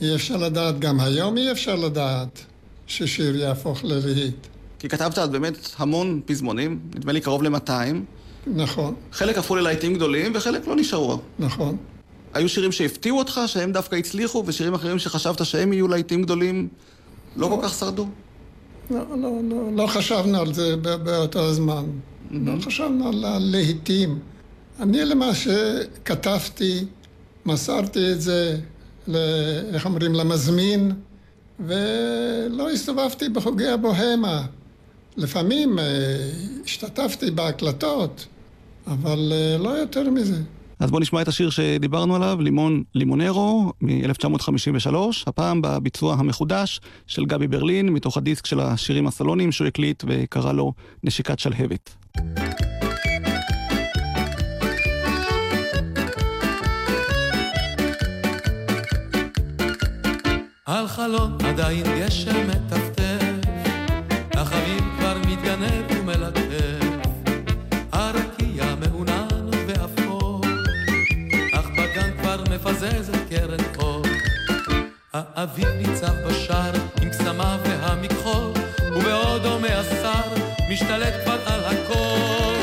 [0.00, 2.38] אי אפשר לדעת, גם היום אי אפשר לדעת
[2.86, 4.46] ששיר יהפוך ללהיט.
[4.78, 7.70] כי כתבת אז באמת המון פזמונים, נדמה לי קרוב ל-200.
[8.46, 8.94] נכון.
[9.12, 11.18] חלק הפכו ללהיטים גדולים וחלק לא נשארו.
[11.38, 11.76] נכון.
[12.34, 16.68] היו שירים שהפתיעו אותך, שהם דווקא הצליחו, ושירים אחרים שחשבת שהם יהיו להיטים גדולים,
[17.36, 18.08] לא כל כך שרדו?
[18.92, 21.84] לא, לא, לא, לא חשבנו על זה באותו זמן.
[21.84, 22.34] Mm-hmm.
[22.34, 24.18] לא חשבנו על הלהיטים.
[24.80, 26.84] אני למעשה כתבתי,
[27.46, 28.58] מסרתי את זה,
[29.08, 29.16] ל,
[29.74, 30.92] איך אומרים, למזמין,
[31.60, 34.42] ולא הסתובבתי בחוגי הבוהמה.
[35.16, 35.84] לפעמים אה,
[36.64, 38.26] השתתפתי בהקלטות,
[38.86, 40.38] אבל אה, לא יותר מזה.
[40.82, 44.94] אז בואו נשמע את השיר שדיברנו עליו, לימון לימונרו, מ-1953,
[45.26, 50.72] הפעם בביצוע המחודש של גבי ברלין, מתוך הדיסק של השירים הסלוניים שהוא הקליט וקרא לו
[51.04, 51.94] נשיקת שלהבת.
[60.66, 63.22] על חלון עדיין גשם מטפטף,
[64.34, 66.41] החביב כבר מתגנב ומלטף,
[75.34, 78.52] האביב ניצב בשער עם קסמה והמכחול,
[78.96, 80.34] ובעודו מהשר
[80.70, 82.54] משתלט כבר על הכל.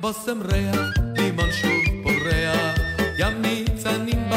[0.00, 0.80] בושם ריח,
[1.16, 2.78] לימון שוב פורח,
[3.18, 4.27] ים ניצנים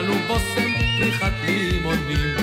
[0.00, 2.39] לנו בושם פריחת לימונים.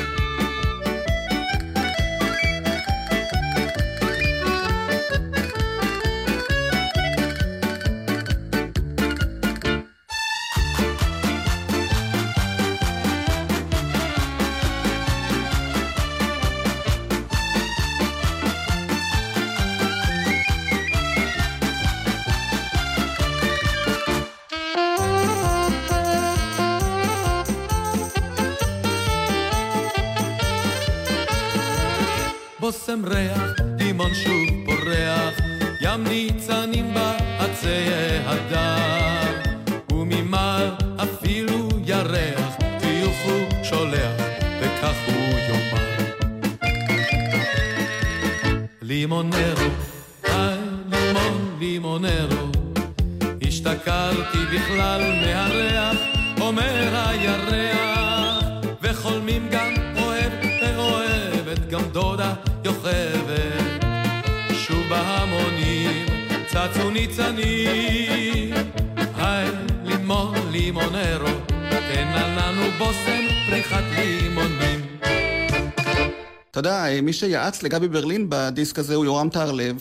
[77.37, 79.75] שיעץ לגבי ברלין בדיסק הזה הוא יורם טהרלב,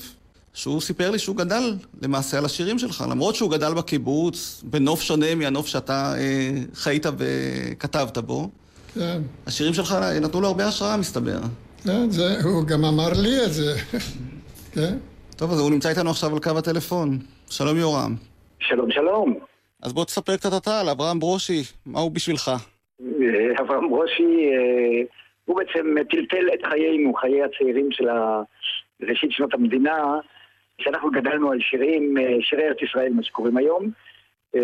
[0.55, 5.35] שהוא סיפר לי שהוא גדל למעשה על השירים שלך, למרות שהוא גדל בקיבוץ, בנוף שונה
[5.35, 8.49] מהנוף שאתה אה, חיית וכתבת בו.
[8.95, 11.39] כן, השירים שלך נתנו לו הרבה השראה, מסתבר.
[11.85, 13.75] כן, זה, הוא גם אמר לי את זה.
[14.73, 14.97] כן.
[15.37, 17.19] טוב, אז הוא נמצא איתנו עכשיו על קו הטלפון.
[17.51, 18.15] שלום יורם.
[18.61, 19.35] שלום, שלום.
[19.83, 22.49] אז בוא תספר קצת אתה על אברהם ברושי, מה הוא בשבילך?
[22.49, 25.03] אה, אברהם ברושי, אה,
[25.47, 28.09] הוא בעצם טלטל את חיינו, חיי הצעירים של
[29.03, 30.18] ראשית שנות המדינה,
[30.78, 33.90] שאנחנו גדלנו על שירים, אה, שירי ארץ ישראל, מה שקוראים היום,
[34.55, 34.61] אה,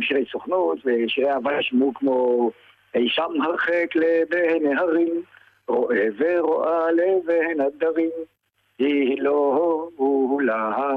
[0.00, 2.50] שירי סוכנות ושירי אהבה ישמעו כמו
[2.94, 5.22] אי שם הרחק לבהן ההרים,
[5.68, 8.10] רואה ורואה לבהן הדרים,
[8.78, 10.94] היא לא הוא לה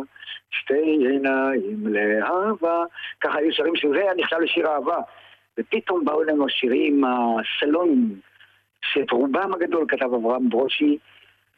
[0.49, 2.83] שתי עיניים לאהבה.
[3.21, 4.99] ככה היו שירים של זה, נחשב לשיר אהבה.
[5.57, 8.19] ופתאום באו אלינו השירים הסלונים,
[8.85, 10.97] שאת רובם הגדול כתב אברהם ברושי,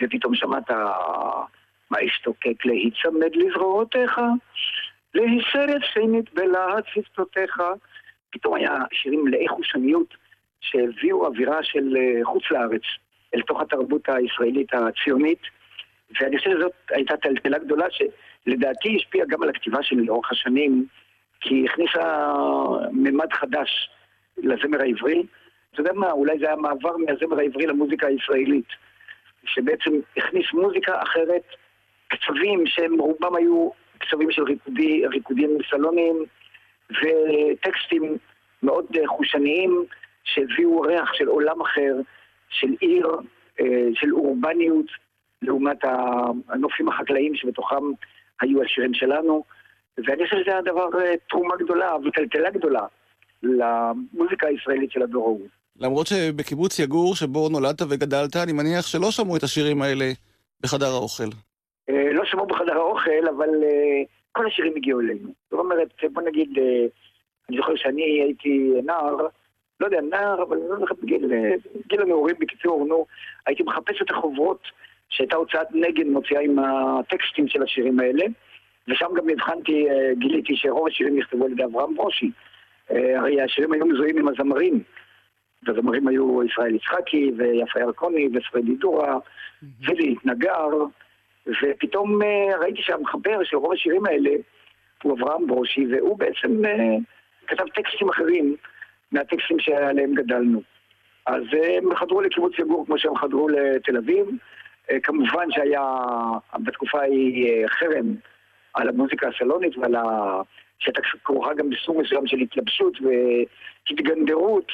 [0.02, 0.70] ופתאום שמעת
[1.92, 4.22] מה אשתוקק להיצמד לזרועותיך,
[5.14, 7.62] להיסרת שנית בלהט שפתותיך.
[8.30, 10.14] פתאום היה שירים מלאי חושניות
[10.62, 12.82] שהביאו אווירה של אה, חוץ לארץ
[13.36, 15.40] אל תוך התרבות הישראלית הציונית.
[16.20, 20.86] ואני חושב שזאת הייתה טלטלה גדולה שלדעתי השפיעה גם על הכתיבה שלי לאורך השנים,
[21.42, 22.34] כי היא הכניסה
[22.92, 23.90] ממד חדש
[24.38, 25.24] לזמר העברי.
[25.74, 28.68] אתה יודע מה, אולי זה היה מעבר מהזמר העברי למוזיקה הישראלית,
[29.46, 31.44] שבעצם הכניס מוזיקה אחרת,
[32.08, 36.16] קצבים שהם רובם היו קצבים של ריקודי, ריקודים סלוניים,
[36.90, 38.18] וטקסטים
[38.64, 39.86] מאוד חושניים,
[40.24, 41.96] שהביאו ריח של עולם אחר,
[42.50, 43.08] של עיר,
[43.60, 44.86] אה, של אורבניות,
[45.42, 45.78] לעומת
[46.48, 47.84] הנופים החקלאיים שבתוכם
[48.42, 49.44] היו השירים שלנו.
[49.98, 52.86] ואני חושב שזה היה דבר, אה, תרומה גדולה וטלטלה גדולה
[53.44, 55.48] למוזיקה הישראלית של הדור ההוא.
[55.80, 60.06] למרות שבקיבוץ יגור, שבו נולדת וגדלת, אני מניח שלא שמעו את השירים האלה
[60.62, 61.30] בחדר האוכל.
[61.90, 65.30] אה, לא שמעו בחדר האוכל, אבל אה, כל השירים הגיעו אלינו.
[65.52, 66.86] זאת אומרת, בוא נגיד, אה,
[67.50, 69.18] אני זוכר שאני הייתי נער,
[69.80, 71.56] לא יודע, נער, אבל אני לא זוכר בגיל, אה,
[71.88, 73.06] גיל הנעורים בקיצור, נו,
[73.46, 74.68] הייתי מחפש את החוברות
[75.10, 78.26] שהייתה הוצאת נגן מוציאה עם הטקסטים של השירים האלה,
[78.88, 79.86] ושם גם הבחנתי,
[80.18, 82.32] גיליתי שרוב השירים נכתבו על ידי אברהם ברושי.
[82.90, 84.84] הרי השירים היו מזוהים עם הזמרים.
[85.66, 89.18] והזמרים היו ישראל יצחקי, ויפה ירקוני, ופרדי דורה,
[89.88, 90.68] ולי נגר,
[91.48, 94.32] ופתאום אה, ראיתי שהמחבר של רוב השירים האלה
[95.04, 96.96] הוא אברהם ברושי, והוא בעצם אה,
[97.48, 98.56] כתב טקסטים אחרים
[99.12, 100.62] מהטקסטים שעליהם גדלנו.
[101.26, 104.28] אז הם חדרו לקיבוץ יגור כמו שהם חדרו לתל אביב.
[104.92, 105.98] אה, כמובן שהיה
[106.54, 108.16] בתקופה ההיא חרם
[108.74, 110.42] על המוזיקה הסלונית ועל ה...
[110.80, 114.72] שהייתה כרוכה גם בסוג מסוים של התלבשות והתגנדרות,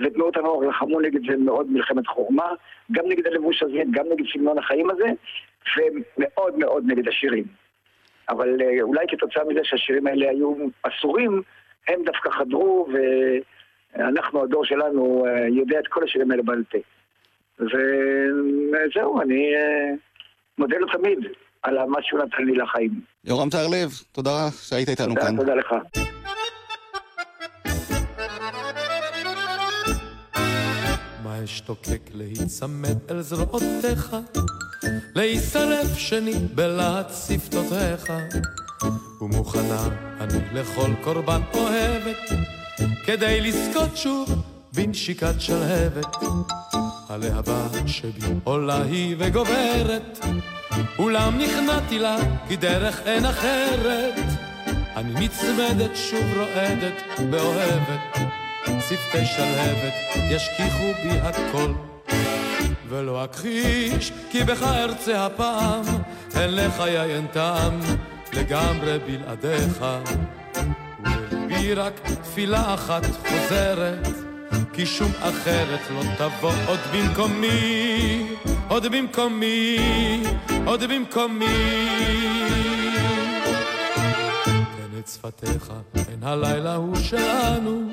[0.00, 2.52] ותנועות הנוער לחמו נגד זה מאוד מלחמת חורמה,
[2.92, 5.06] גם נגד הלבוש הזה, גם נגד סגנון החיים הזה,
[5.76, 7.44] ומאוד מאוד נגד השירים.
[8.28, 11.42] אבל אה, אולי כתוצאה מזה שהשירים האלה היו אסורים,
[11.88, 12.88] הם דווקא חדרו,
[13.94, 16.78] ואנחנו, הדור שלנו, אה, יודע את כל השירים האלה בעל פה.
[17.58, 19.90] וזהו, אני אה,
[20.58, 21.18] מודה לו תמיד
[21.62, 22.90] על מה שהוא נתן לי לחיים.
[23.24, 25.36] יורם תהרלב, תודה שהיית איתנו תודה, כאן.
[25.36, 25.74] תודה לך.
[31.44, 34.16] אשתוקק להיצמד אל זרועותיך,
[35.14, 38.12] להישרף שני בלהט שפתותיך,
[39.20, 39.88] ומוכנה
[40.20, 42.30] אני לכל קורבן אוהבת,
[43.04, 46.16] כדי לזכות שוב בנשיקת שלהבת.
[47.08, 50.18] הלהבה שבי עולה היא וגוברת,
[50.98, 52.16] אולם נכנעתי לה
[52.48, 54.14] כי דרך אין אחרת.
[54.96, 58.18] אני מצמדת שוב רועדת ואוהבת,
[58.66, 59.94] שפתי שלהבת
[60.30, 61.72] ישכיחו בי הכל.
[62.88, 65.82] ולא אכחיש כי בך ארצה הפעם,
[66.36, 67.80] אין לחיי אין טעם
[68.32, 69.84] לגמרי בלעדיך.
[71.60, 74.08] ולבי רק תפילה אחת חוזרת,
[74.72, 78.26] כי שום אחרת לא תבוא עוד במקומי,
[78.68, 80.22] עוד במקומי,
[80.66, 81.46] עוד במקומי.
[84.44, 87.90] תן את שפתיך, הן הלילה הוא שלנו,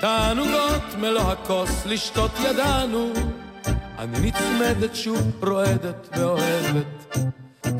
[0.00, 3.12] תענוגות מלוא הכוס לשתות ידענו.
[3.98, 7.16] אני נצמדת שוב, רועדת ואוהבת,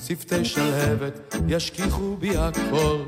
[0.07, 2.99] שפתי שלהבת ישכיחו בי הכל.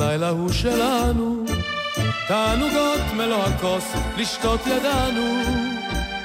[0.00, 1.44] הלילה הוא שלנו,
[2.28, 3.84] תענוגות מלוא הכוס
[4.18, 5.42] לשתות ידענו.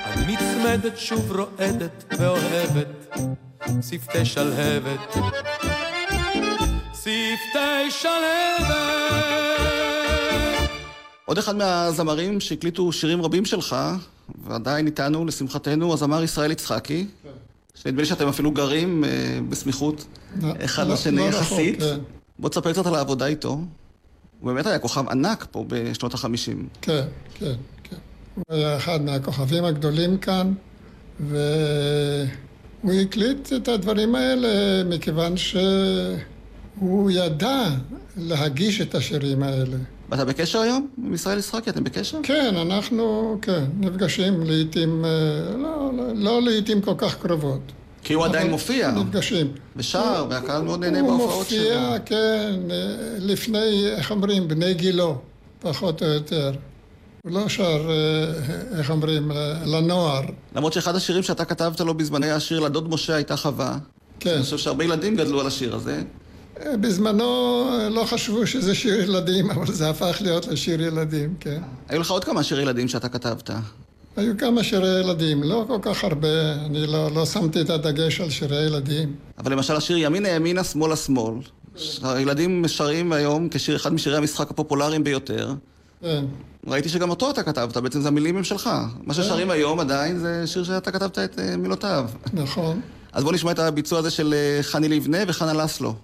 [0.05, 3.15] אני נצמדת שוב רועדת ואוהבת,
[3.89, 5.17] שפתי שלהבת,
[6.93, 8.80] שפתי שלהבת.
[11.26, 13.76] עוד אחד מהזמרים שהקליטו שירים רבים שלך,
[14.43, 17.07] ועדיין איתנו, לשמחתנו, הזמר ישראל יצחקי,
[17.76, 19.09] שנדמה לי שאתם אפילו גרים אה,
[19.49, 20.05] בסמיכות
[20.65, 21.80] אחד לא- לשני לא רחוק, יחסית.
[22.39, 23.49] בוא תספר קצת על העבודה איתו.
[24.39, 26.67] הוא באמת היה כוכב ענק פה בשנות החמישים.
[26.81, 27.95] כן, כן, כן.
[28.35, 30.53] הוא היה אחד מהכוכבים הגדולים כאן,
[31.19, 37.65] והוא הקליט את הדברים האלה מכיוון שהוא ידע
[38.17, 39.77] להגיש את השירים האלה.
[40.09, 41.69] ואתה בקשר היום עם ישראל יצחקי?
[41.69, 42.19] אתם בקשר?
[42.23, 45.09] כן, אנחנו, כן, נפגשים לעיתים, אה,
[45.57, 47.71] לא, לא, לא לעיתים כל כך קרובות.
[48.04, 48.91] כי הוא עדיין מופיע.
[48.91, 49.52] נפגשים.
[49.76, 51.60] ושר, והקהל מאוד נהנה הוא בהופעות שלו.
[51.60, 52.76] מופיע, כן, אה,
[53.20, 55.18] לפני, איך אומרים, בני גילו,
[55.62, 56.52] פחות או יותר.
[57.24, 59.32] הוא לא שר, אה, איך אומרים,
[59.66, 60.22] לנוער.
[60.56, 63.78] למרות שאחד השירים שאתה כתבת לו בזמני השיר לדוד משה הייתה חווה.
[64.20, 64.34] כן.
[64.34, 66.02] אני חושב שהרבה ילדים גדלו על השיר הזה.
[66.66, 71.62] אה, בזמנו אה, לא חשבו שזה שיר ילדים, אבל זה הפך להיות לשיר ילדים, כן.
[71.89, 73.50] היו לך עוד כמה שירי ילדים שאתה כתבת.
[74.20, 78.30] היו כמה שירי ילדים, לא כל כך הרבה, אני לא, לא שמתי את הדגש על
[78.30, 79.15] שירי ילדים.
[79.38, 81.34] אבל למשל השיר ימינה ימינה, שמאלה שמאל.
[82.03, 85.53] הילדים שרים היום כשיר אחד משירי המשחק הפופולריים ביותר.
[86.01, 86.26] כן.
[86.67, 88.70] ראיתי שגם אותו אתה כתבת, בעצם זה המילים הם שלך.
[89.03, 92.09] מה ששרים היום עדיין זה שיר שאתה כתבת את אה, מילותיו.
[92.34, 92.82] נכון.
[93.13, 95.95] אז בוא נשמע את הביצוע הזה של אה, חני לבנה וחנה לסלו.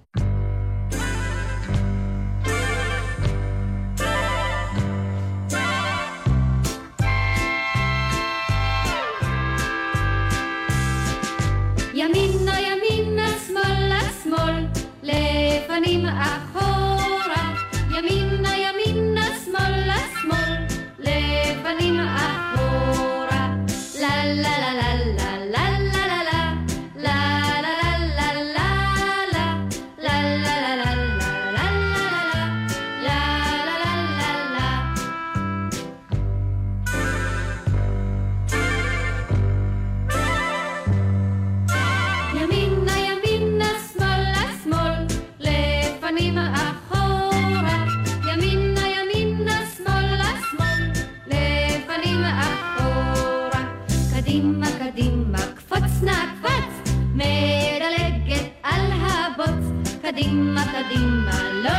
[60.16, 61.75] קדימה, קדימה, לא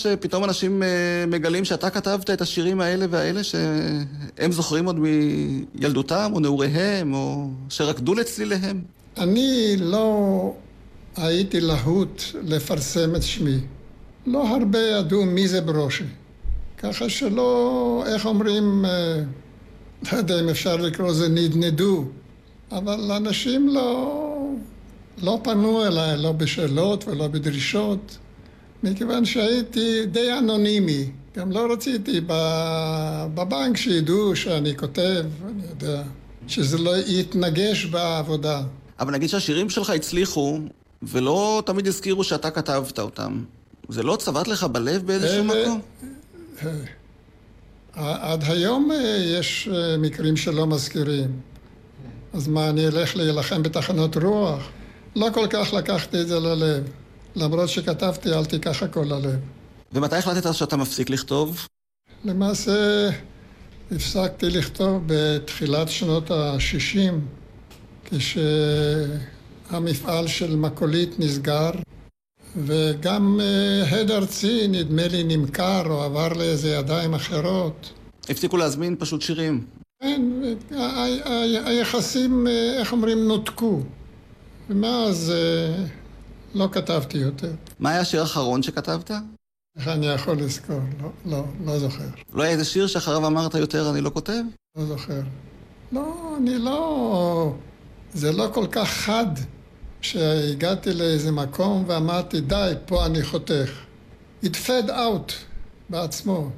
[0.00, 0.88] שפתאום אנשים אה,
[1.26, 8.14] מגלים שאתה כתבת את השירים האלה והאלה שהם זוכרים עוד מילדותם או נעוריהם או שרקדו
[8.14, 8.82] לצליליהם?
[9.18, 10.54] אני לא
[11.16, 13.58] הייתי להוט לפרסם את שמי.
[14.26, 16.04] לא הרבה ידעו מי זה ברושי.
[16.78, 19.22] ככה שלא, איך אומרים, אה,
[20.12, 22.04] לא יודע אם אפשר לקרוא לזה נדנדו,
[22.72, 24.54] אבל אנשים לא,
[25.22, 28.18] לא פנו אליי, לא בשאלות ולא בדרישות,
[28.82, 31.10] מכיוון שהייתי די אנונימי.
[31.36, 36.02] גם לא רציתי בבנק שידעו שאני כותב, אני יודע,
[36.48, 38.62] שזה לא יתנגש בעבודה.
[39.00, 40.58] אבל נגיד שהשירים שלך הצליחו,
[41.02, 43.44] ולא תמיד הזכירו שאתה כתבת אותם.
[43.88, 45.80] זה לא צבט לך בלב באיזשהו אלה- מקום?
[47.94, 48.96] עד היום אה,
[49.38, 51.30] יש אה, מקרים שלא מזכירים.
[52.32, 54.68] אז מה, אני אלך להילחם בתחנות רוח?
[55.16, 56.82] לא כל כך לקחתי את זה ללב.
[57.36, 59.38] למרות שכתבתי, אל תיקח הכל ללב.
[59.92, 61.66] ומתי החלטת שאתה מפסיק לכתוב?
[62.24, 63.10] למעשה,
[63.92, 67.12] הפסקתי לכתוב בתחילת שנות ה-60,
[69.70, 71.70] כשהמפעל של מקולית נסגר,
[72.56, 77.92] וגם אה, הד ארצי, נדמה לי, נמכר או עבר לאיזה ידיים אחרות.
[78.28, 79.66] הפסיקו להזמין פשוט שירים.
[80.02, 80.22] כן,
[81.64, 83.80] היחסים, אה, איך אומרים, נותקו.
[84.70, 85.84] ומאז אה,
[86.54, 87.50] לא כתבתי יותר.
[87.78, 89.10] מה היה השיר האחרון שכתבת?
[89.78, 90.80] איך אני יכול לזכור?
[91.02, 92.04] לא, לא, לא זוכר.
[92.34, 94.42] לא היה איזה שיר שאחריו אמרת יותר אני לא כותב?
[94.76, 95.20] לא זוכר.
[95.92, 97.54] לא, אני לא...
[98.14, 99.26] זה לא כל כך חד
[100.00, 103.70] שהגעתי לאיזה מקום ואמרתי, די, פה אני חותך.
[104.44, 105.32] It fed out
[105.88, 106.50] בעצמו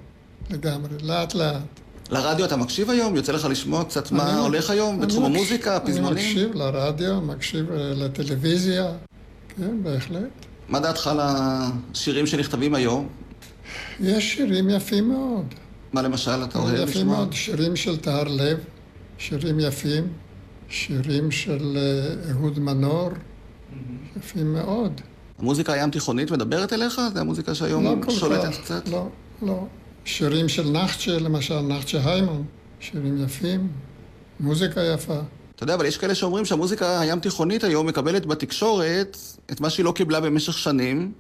[0.51, 1.81] לגמרי, לאט לאט.
[2.11, 3.17] לרדיו אתה מקשיב היום?
[3.17, 6.15] יוצא לך לשמוע קצת מה אני- הולך היום אני בתחום המוזיקה, אני הפזמונים?
[6.17, 8.93] מקשיב לרדיו, מקשיב אה, לטלוויזיה,
[9.57, 10.31] כן, בהחלט.
[10.69, 13.09] מה דעתך על השירים שנכתבים היום?
[14.01, 15.55] יש שירים יפים מאוד.
[15.93, 17.17] מה למשל אתה אוהב יפים לשמוע?
[17.17, 18.59] מאוד, שירים של טהר לב,
[19.19, 20.09] שירים יפים,
[20.69, 23.11] שירים של אה, אהוד מנור,
[24.17, 25.01] יפים מאוד.
[25.39, 27.01] המוזיקה הים תיכונית מדברת אליך?
[27.15, 28.89] זה המוזיקה שהיום לא שולטת כך, קצת?
[28.89, 29.09] לא,
[29.43, 29.67] לא.
[30.05, 32.45] שירים של נחצ'ה, למשל, נחצ'ה היימון,
[32.81, 33.69] שירים יפים,
[34.41, 35.21] מוזיקה יפה.
[35.63, 39.17] אתה יודע, אבל יש כאלה שאומרים שהמוזיקה הים תיכונית היום מקבלת בתקשורת
[39.53, 41.13] את מה שהיא לא קיבלה במשך שנים,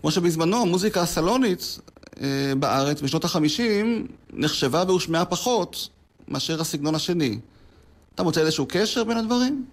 [0.00, 1.78] כמו שבזמנו המוזיקה הסלונית
[2.20, 5.88] אה, בארץ בשנות החמישים נחשבה והושמעה פחות
[6.28, 7.38] מאשר הסגנון השני.
[8.14, 9.64] אתה מוצא איזשהו קשר בין הדברים?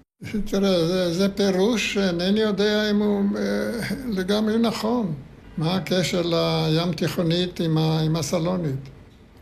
[0.46, 5.14] תראה, זה, זה פירוש שאינני יודע אם הוא אה, לגמרי נכון.
[5.58, 8.90] מה הקשר לים תיכונית עם, ה, עם הסלונית?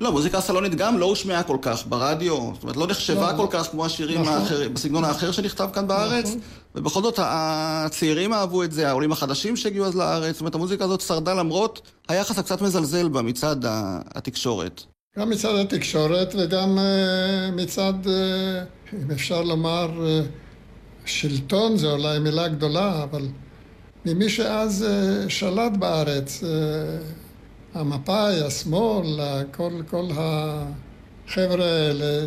[0.01, 3.47] לא, המוזיקה הסלונית גם לא הושמעה כל כך ברדיו, זאת אומרת, לא נחשבה לא, כל
[3.49, 4.33] כך כמו השירים נכון.
[4.33, 6.39] האחרים, בסגנון האחר שנכתב כאן בארץ, נכון.
[6.75, 11.01] ובכל זאת הצעירים אהבו את זה, העולים החדשים שהגיעו אז לארץ, זאת אומרת, המוזיקה הזאת
[11.01, 13.55] שרדה למרות היחס הקצת מזלזל בה מצד
[14.15, 14.83] התקשורת.
[15.19, 20.21] גם מצד התקשורת וגם אה, מצד, אה, אם אפשר לומר, אה,
[21.05, 23.27] שלטון זה אולי מילה גדולה, אבל
[24.05, 24.85] ממי שאז
[25.27, 26.43] שלט בארץ,
[27.73, 29.19] המפא"י, השמאל,
[29.51, 32.25] כל, כל החבר'ה האלה,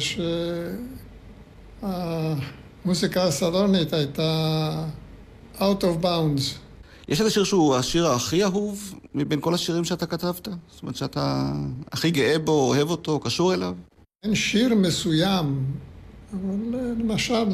[1.81, 4.87] שהמוזיקה הסלונית הייתה
[5.59, 6.59] out of bounds.
[7.09, 10.49] יש איזה שיר שהוא השיר הכי אהוב מבין כל השירים שאתה כתבת?
[10.71, 11.53] זאת אומרת שאתה
[11.93, 13.75] הכי גאה בו, אוהב אותו, קשור אליו?
[14.25, 15.65] אין שיר מסוים,
[16.33, 17.45] אבל למשל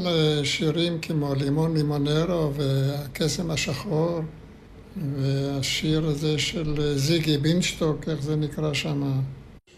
[0.45, 4.21] שירים כמו לימון לימונרו והקסם השחור
[4.97, 9.21] והשיר הזה של אה, זיגי בינשטוק, איך זה נקרא שם?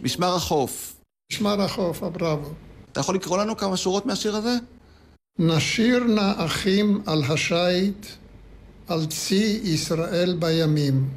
[0.01, 0.97] משמר החוף.
[1.33, 2.51] משמר החוף, הבראבו.
[2.93, 4.57] אתה יכול לקרוא לנו כמה שורות מהשיר הזה?
[5.39, 8.07] נשיר נא אחים על השיט,
[8.89, 11.09] על צי ישראל בימים.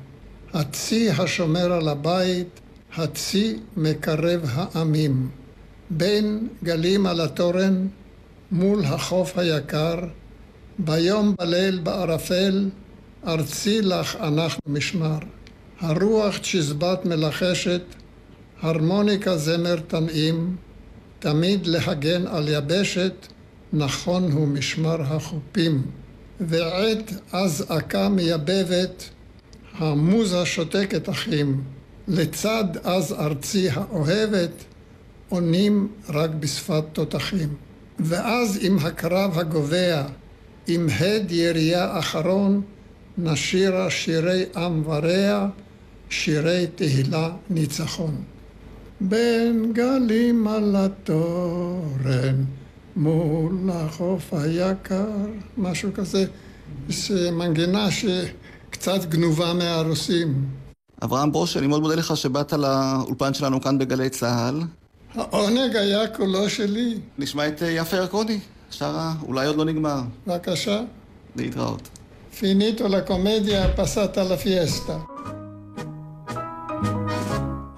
[0.54, 2.60] הצי השומר על הבית,
[2.98, 5.30] הצי מקרב העמים.
[5.90, 7.88] בין גלים על התורן,
[8.52, 10.00] מול החוף היקר,
[10.80, 12.70] ביום בליל בערפל,
[13.28, 15.18] ארצי לך אנחנו משמר.
[15.80, 17.82] הרוח צ'יזבט מלחשת,
[18.62, 20.56] הרמוניקה זמר תנעים,
[21.20, 23.14] תמיד להגן על יבשת,
[23.74, 25.82] נכון הוא משמר החופים.
[26.40, 29.10] ועת אזעקה מייבבת,
[29.78, 31.64] המוזה שותקת אחים,
[32.08, 34.64] לצד אז ארצי האוהבת,
[35.30, 37.54] עונים רק בשפת תותחים.
[38.00, 40.04] ואז עם הקרב הגובע,
[40.68, 42.62] עם הד ירייה אחרון,
[43.18, 45.48] נשירה שירי עם ורע,
[46.10, 48.16] שירי תהילה ניצחון.
[49.02, 52.44] בין גלים על התורן,
[52.96, 55.08] מול החוף היקר,
[55.58, 56.26] משהו כזה,
[57.32, 60.46] מנגינה שקצת גנובה מהרוסים.
[61.04, 64.62] אברהם ברושי, אני מאוד מודה לך שבאת לאולפן שלנו כאן בגלי צה"ל.
[65.16, 66.98] העונג היה כולו שלי.
[67.18, 68.40] נשמע את יפה ירקוני,
[68.72, 70.02] שרה אולי עוד לא נגמר.
[70.28, 70.82] בבקשה.
[71.36, 71.95] להתראות.
[72.40, 74.98] פיניטו לקומדיה פסטה לפיאסטה.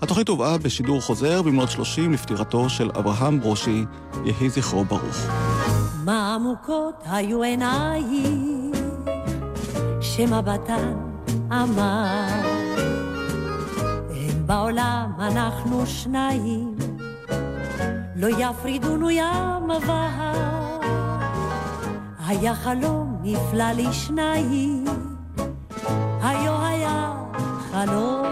[0.02, 3.84] התוכנית הובאה בשידור חוזר במלאת 30 לפטירתו של אברהם ברושי,
[4.26, 5.28] יהי זכרו ברוך.
[6.06, 8.72] מה עמוקות היו עיניים,
[10.02, 10.94] שמבטן
[11.52, 12.28] אמר,
[14.46, 16.76] בעולם אנחנו שניים,
[18.16, 20.80] לא יפרידונו ים והר.
[22.28, 24.86] היה חלום נפלא לשניים,
[26.22, 27.14] היו היה
[27.72, 28.26] חלום.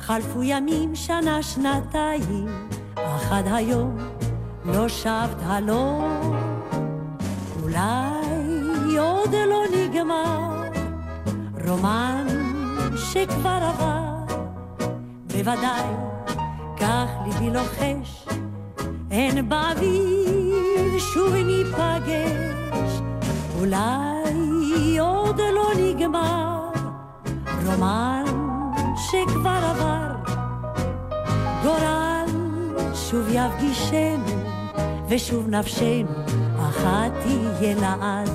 [0.00, 2.46] חלפו ימים, שנה, שנתיים,
[2.94, 3.98] אך עד היום
[4.64, 6.04] לא שבת הלום.
[7.62, 10.62] אולי עוד לא נגמר
[11.68, 12.26] רומן
[12.96, 14.34] שכבר עבר,
[15.26, 15.84] בוודאי
[16.76, 18.26] כך ליבי לוחש,
[19.10, 22.63] אין באוויר שוב ניפגש.
[23.58, 26.68] אולי עוד לא נגמר
[27.66, 28.24] רומן
[28.96, 30.32] שכבר עבר,
[31.62, 32.26] גורל
[32.94, 34.24] שוב יפגישנו,
[35.08, 36.08] ושוב נפשנו
[36.58, 38.30] אחת תהיה לעד.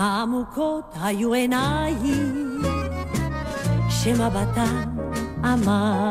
[0.00, 2.62] עמוקות היו עיניים,
[3.90, 4.93] שמבטן
[5.44, 6.10] אמר,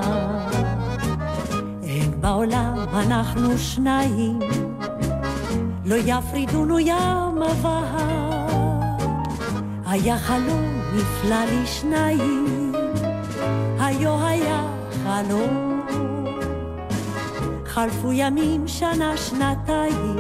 [1.84, 4.40] אין בעולם אנחנו שניים,
[5.86, 8.48] לא יפרידונו ים והר.
[9.86, 12.72] היה חלום נפלא לשניים,
[13.80, 14.68] היו היה
[15.04, 15.82] חלום.
[17.66, 20.16] חלפו ימים, שנה, שנתיים,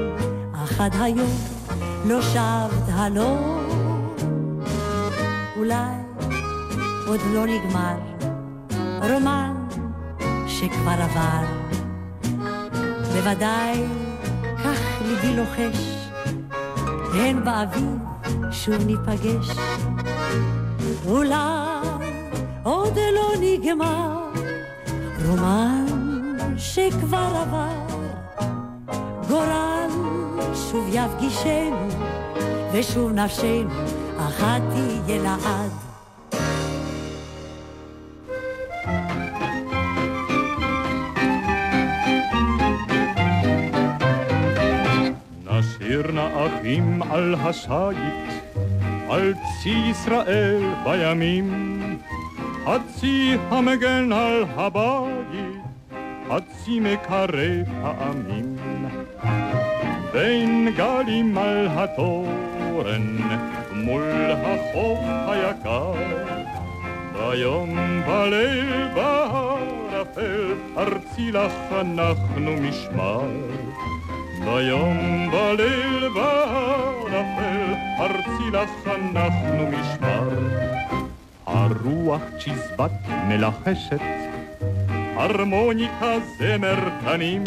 [0.53, 1.37] אך עד היום
[2.05, 3.59] לא שבת הלום.
[5.57, 5.95] אולי
[7.07, 8.12] עוד לא נגמר
[9.09, 9.67] רומן
[10.47, 11.45] שכבר עבר.
[13.13, 13.83] בוודאי
[14.63, 16.09] כך ליבי לוחש,
[17.13, 17.97] הן באביב
[18.51, 19.57] שוב ניפגש.
[21.05, 21.37] אולי
[22.63, 24.29] עוד לא נגמר
[25.27, 25.85] רומן
[26.57, 27.83] שכבר עבר.
[29.29, 29.89] גורל
[30.53, 31.87] שוב יפגישנו,
[32.73, 33.69] ושוב נפשנו
[34.17, 35.92] אחת תהיה לעד.
[46.63, 48.53] נא על השיט,
[49.09, 51.79] על צי ישראל בימים,
[52.65, 55.61] הצי המגן על הבית,
[56.29, 58.55] הצי מקרב העמים.
[60.13, 63.17] בין גלים על התורן,
[63.73, 65.93] מול החוף היקר,
[67.13, 73.21] ביום בליל בערפל, ארצי לך אנחנו משמר.
[74.45, 80.29] ביום בליל בערפל, ארצי לך אנחנו משמר.
[81.45, 82.91] הרוח צ'יזבט
[83.27, 84.01] מלחשת,
[85.15, 86.75] הרמוניקה זמר
[87.05, 87.43] תנים,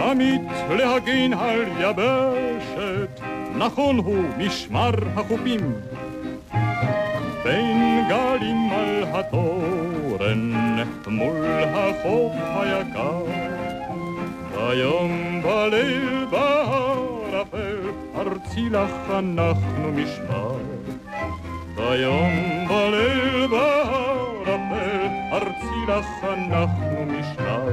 [0.00, 0.40] תמיד
[0.70, 3.20] להגן על יבשת,
[3.56, 5.72] נכון הוא משמר החופים.
[7.44, 10.52] בין גלים על התורן,
[11.06, 13.67] מול החוף היקר.
[14.68, 17.78] היום בליל בערפל,
[18.16, 20.56] ארצי לך אנחנו משמר.
[21.74, 22.32] ביום
[22.68, 27.68] בליל בערפל, ארצי לך אנחנו משמר.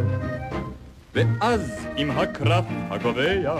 [1.13, 3.55] ואז עם הקרב הגובע,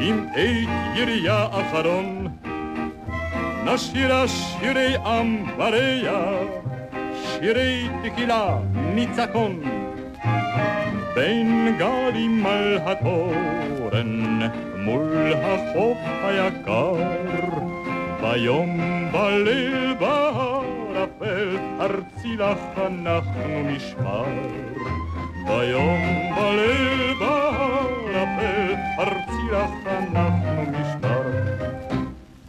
[0.00, 2.28] עם עת ירייה אחרון,
[3.64, 6.14] נשירה שירי עם וריח,
[7.14, 9.75] שירי תקילה ניצחון.
[11.16, 14.38] בין גלים על התורן,
[14.76, 16.94] מול החוף היקר,
[18.20, 18.80] ביום
[19.12, 24.24] בליל בערפל, ארצי לך אנחנו משמר.
[25.46, 26.00] ביום
[26.36, 31.22] בליל בערפל, ארצי לך אנחנו משמר.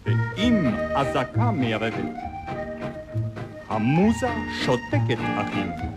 [0.06, 2.16] ואם אזעקה מיירדת,
[3.70, 4.30] המוזה
[4.66, 5.97] שותקת אחים.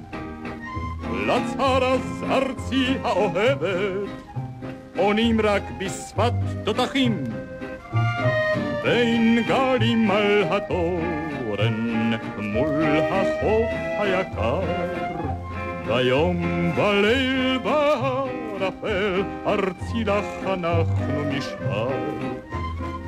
[1.27, 4.11] לצר אז ארצי האוהבת,
[4.97, 6.33] עונים רק בשפת
[6.65, 7.25] תותחים.
[8.83, 14.61] בין גלים על התורן, מול החוף היקר,
[15.87, 21.89] ביום בליל בערפל, ארצי לך אנחנו נשמר.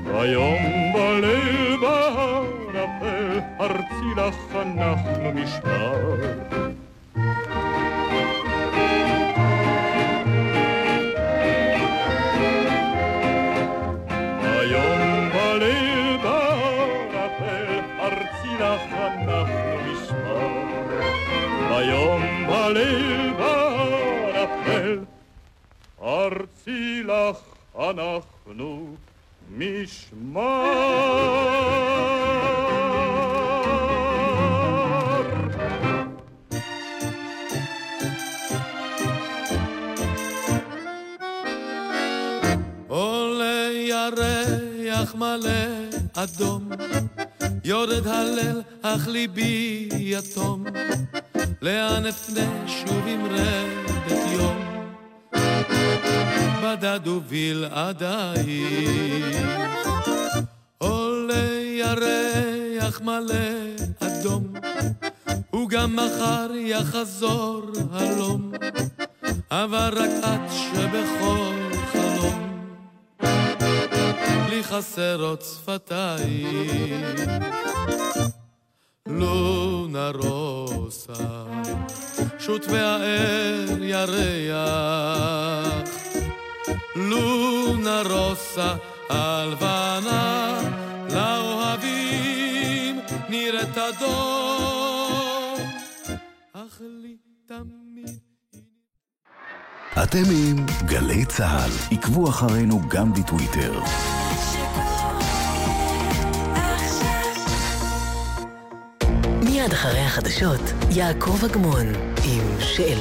[0.05, 5.97] ביום בליל בערפל, ארצי לך אנחנו נשמר.
[22.73, 24.99] בליל בערפל,
[26.03, 27.37] ארצי לך
[27.79, 28.97] אנחנו
[29.57, 30.43] משמר.
[42.89, 45.51] עולה ירח מלא
[46.15, 46.71] אדום,
[47.65, 50.65] יורד הלל אך ליבי יתום,
[51.63, 54.87] לאן אפנה שוב עם רדת יום,
[56.63, 58.65] בדד ובלעדיי.
[60.79, 61.49] עולה
[61.79, 63.35] ירח מלא
[64.01, 64.53] אדום,
[65.55, 68.53] וגם מחר יחזור הלום,
[69.51, 71.55] אבל רק את שבכל
[71.93, 72.67] חלום
[74.49, 77.03] לי חסרות שפתיים.
[79.09, 81.45] לונה רוסה,
[82.39, 84.63] שוט והאר ירח.
[86.97, 88.75] לונה רוסה,
[89.09, 90.61] הלבנה,
[91.15, 95.71] לאוהבים נראית אדום.
[96.53, 98.21] אך לי תמיד
[100.03, 101.71] אתם עם גלי צה"ל.
[101.97, 103.73] עקבו אחרינו גם בטוויטר.
[109.63, 110.61] מיד אחרי החדשות,
[110.91, 111.87] יעקב אגמון
[112.25, 112.99] עם שאלות.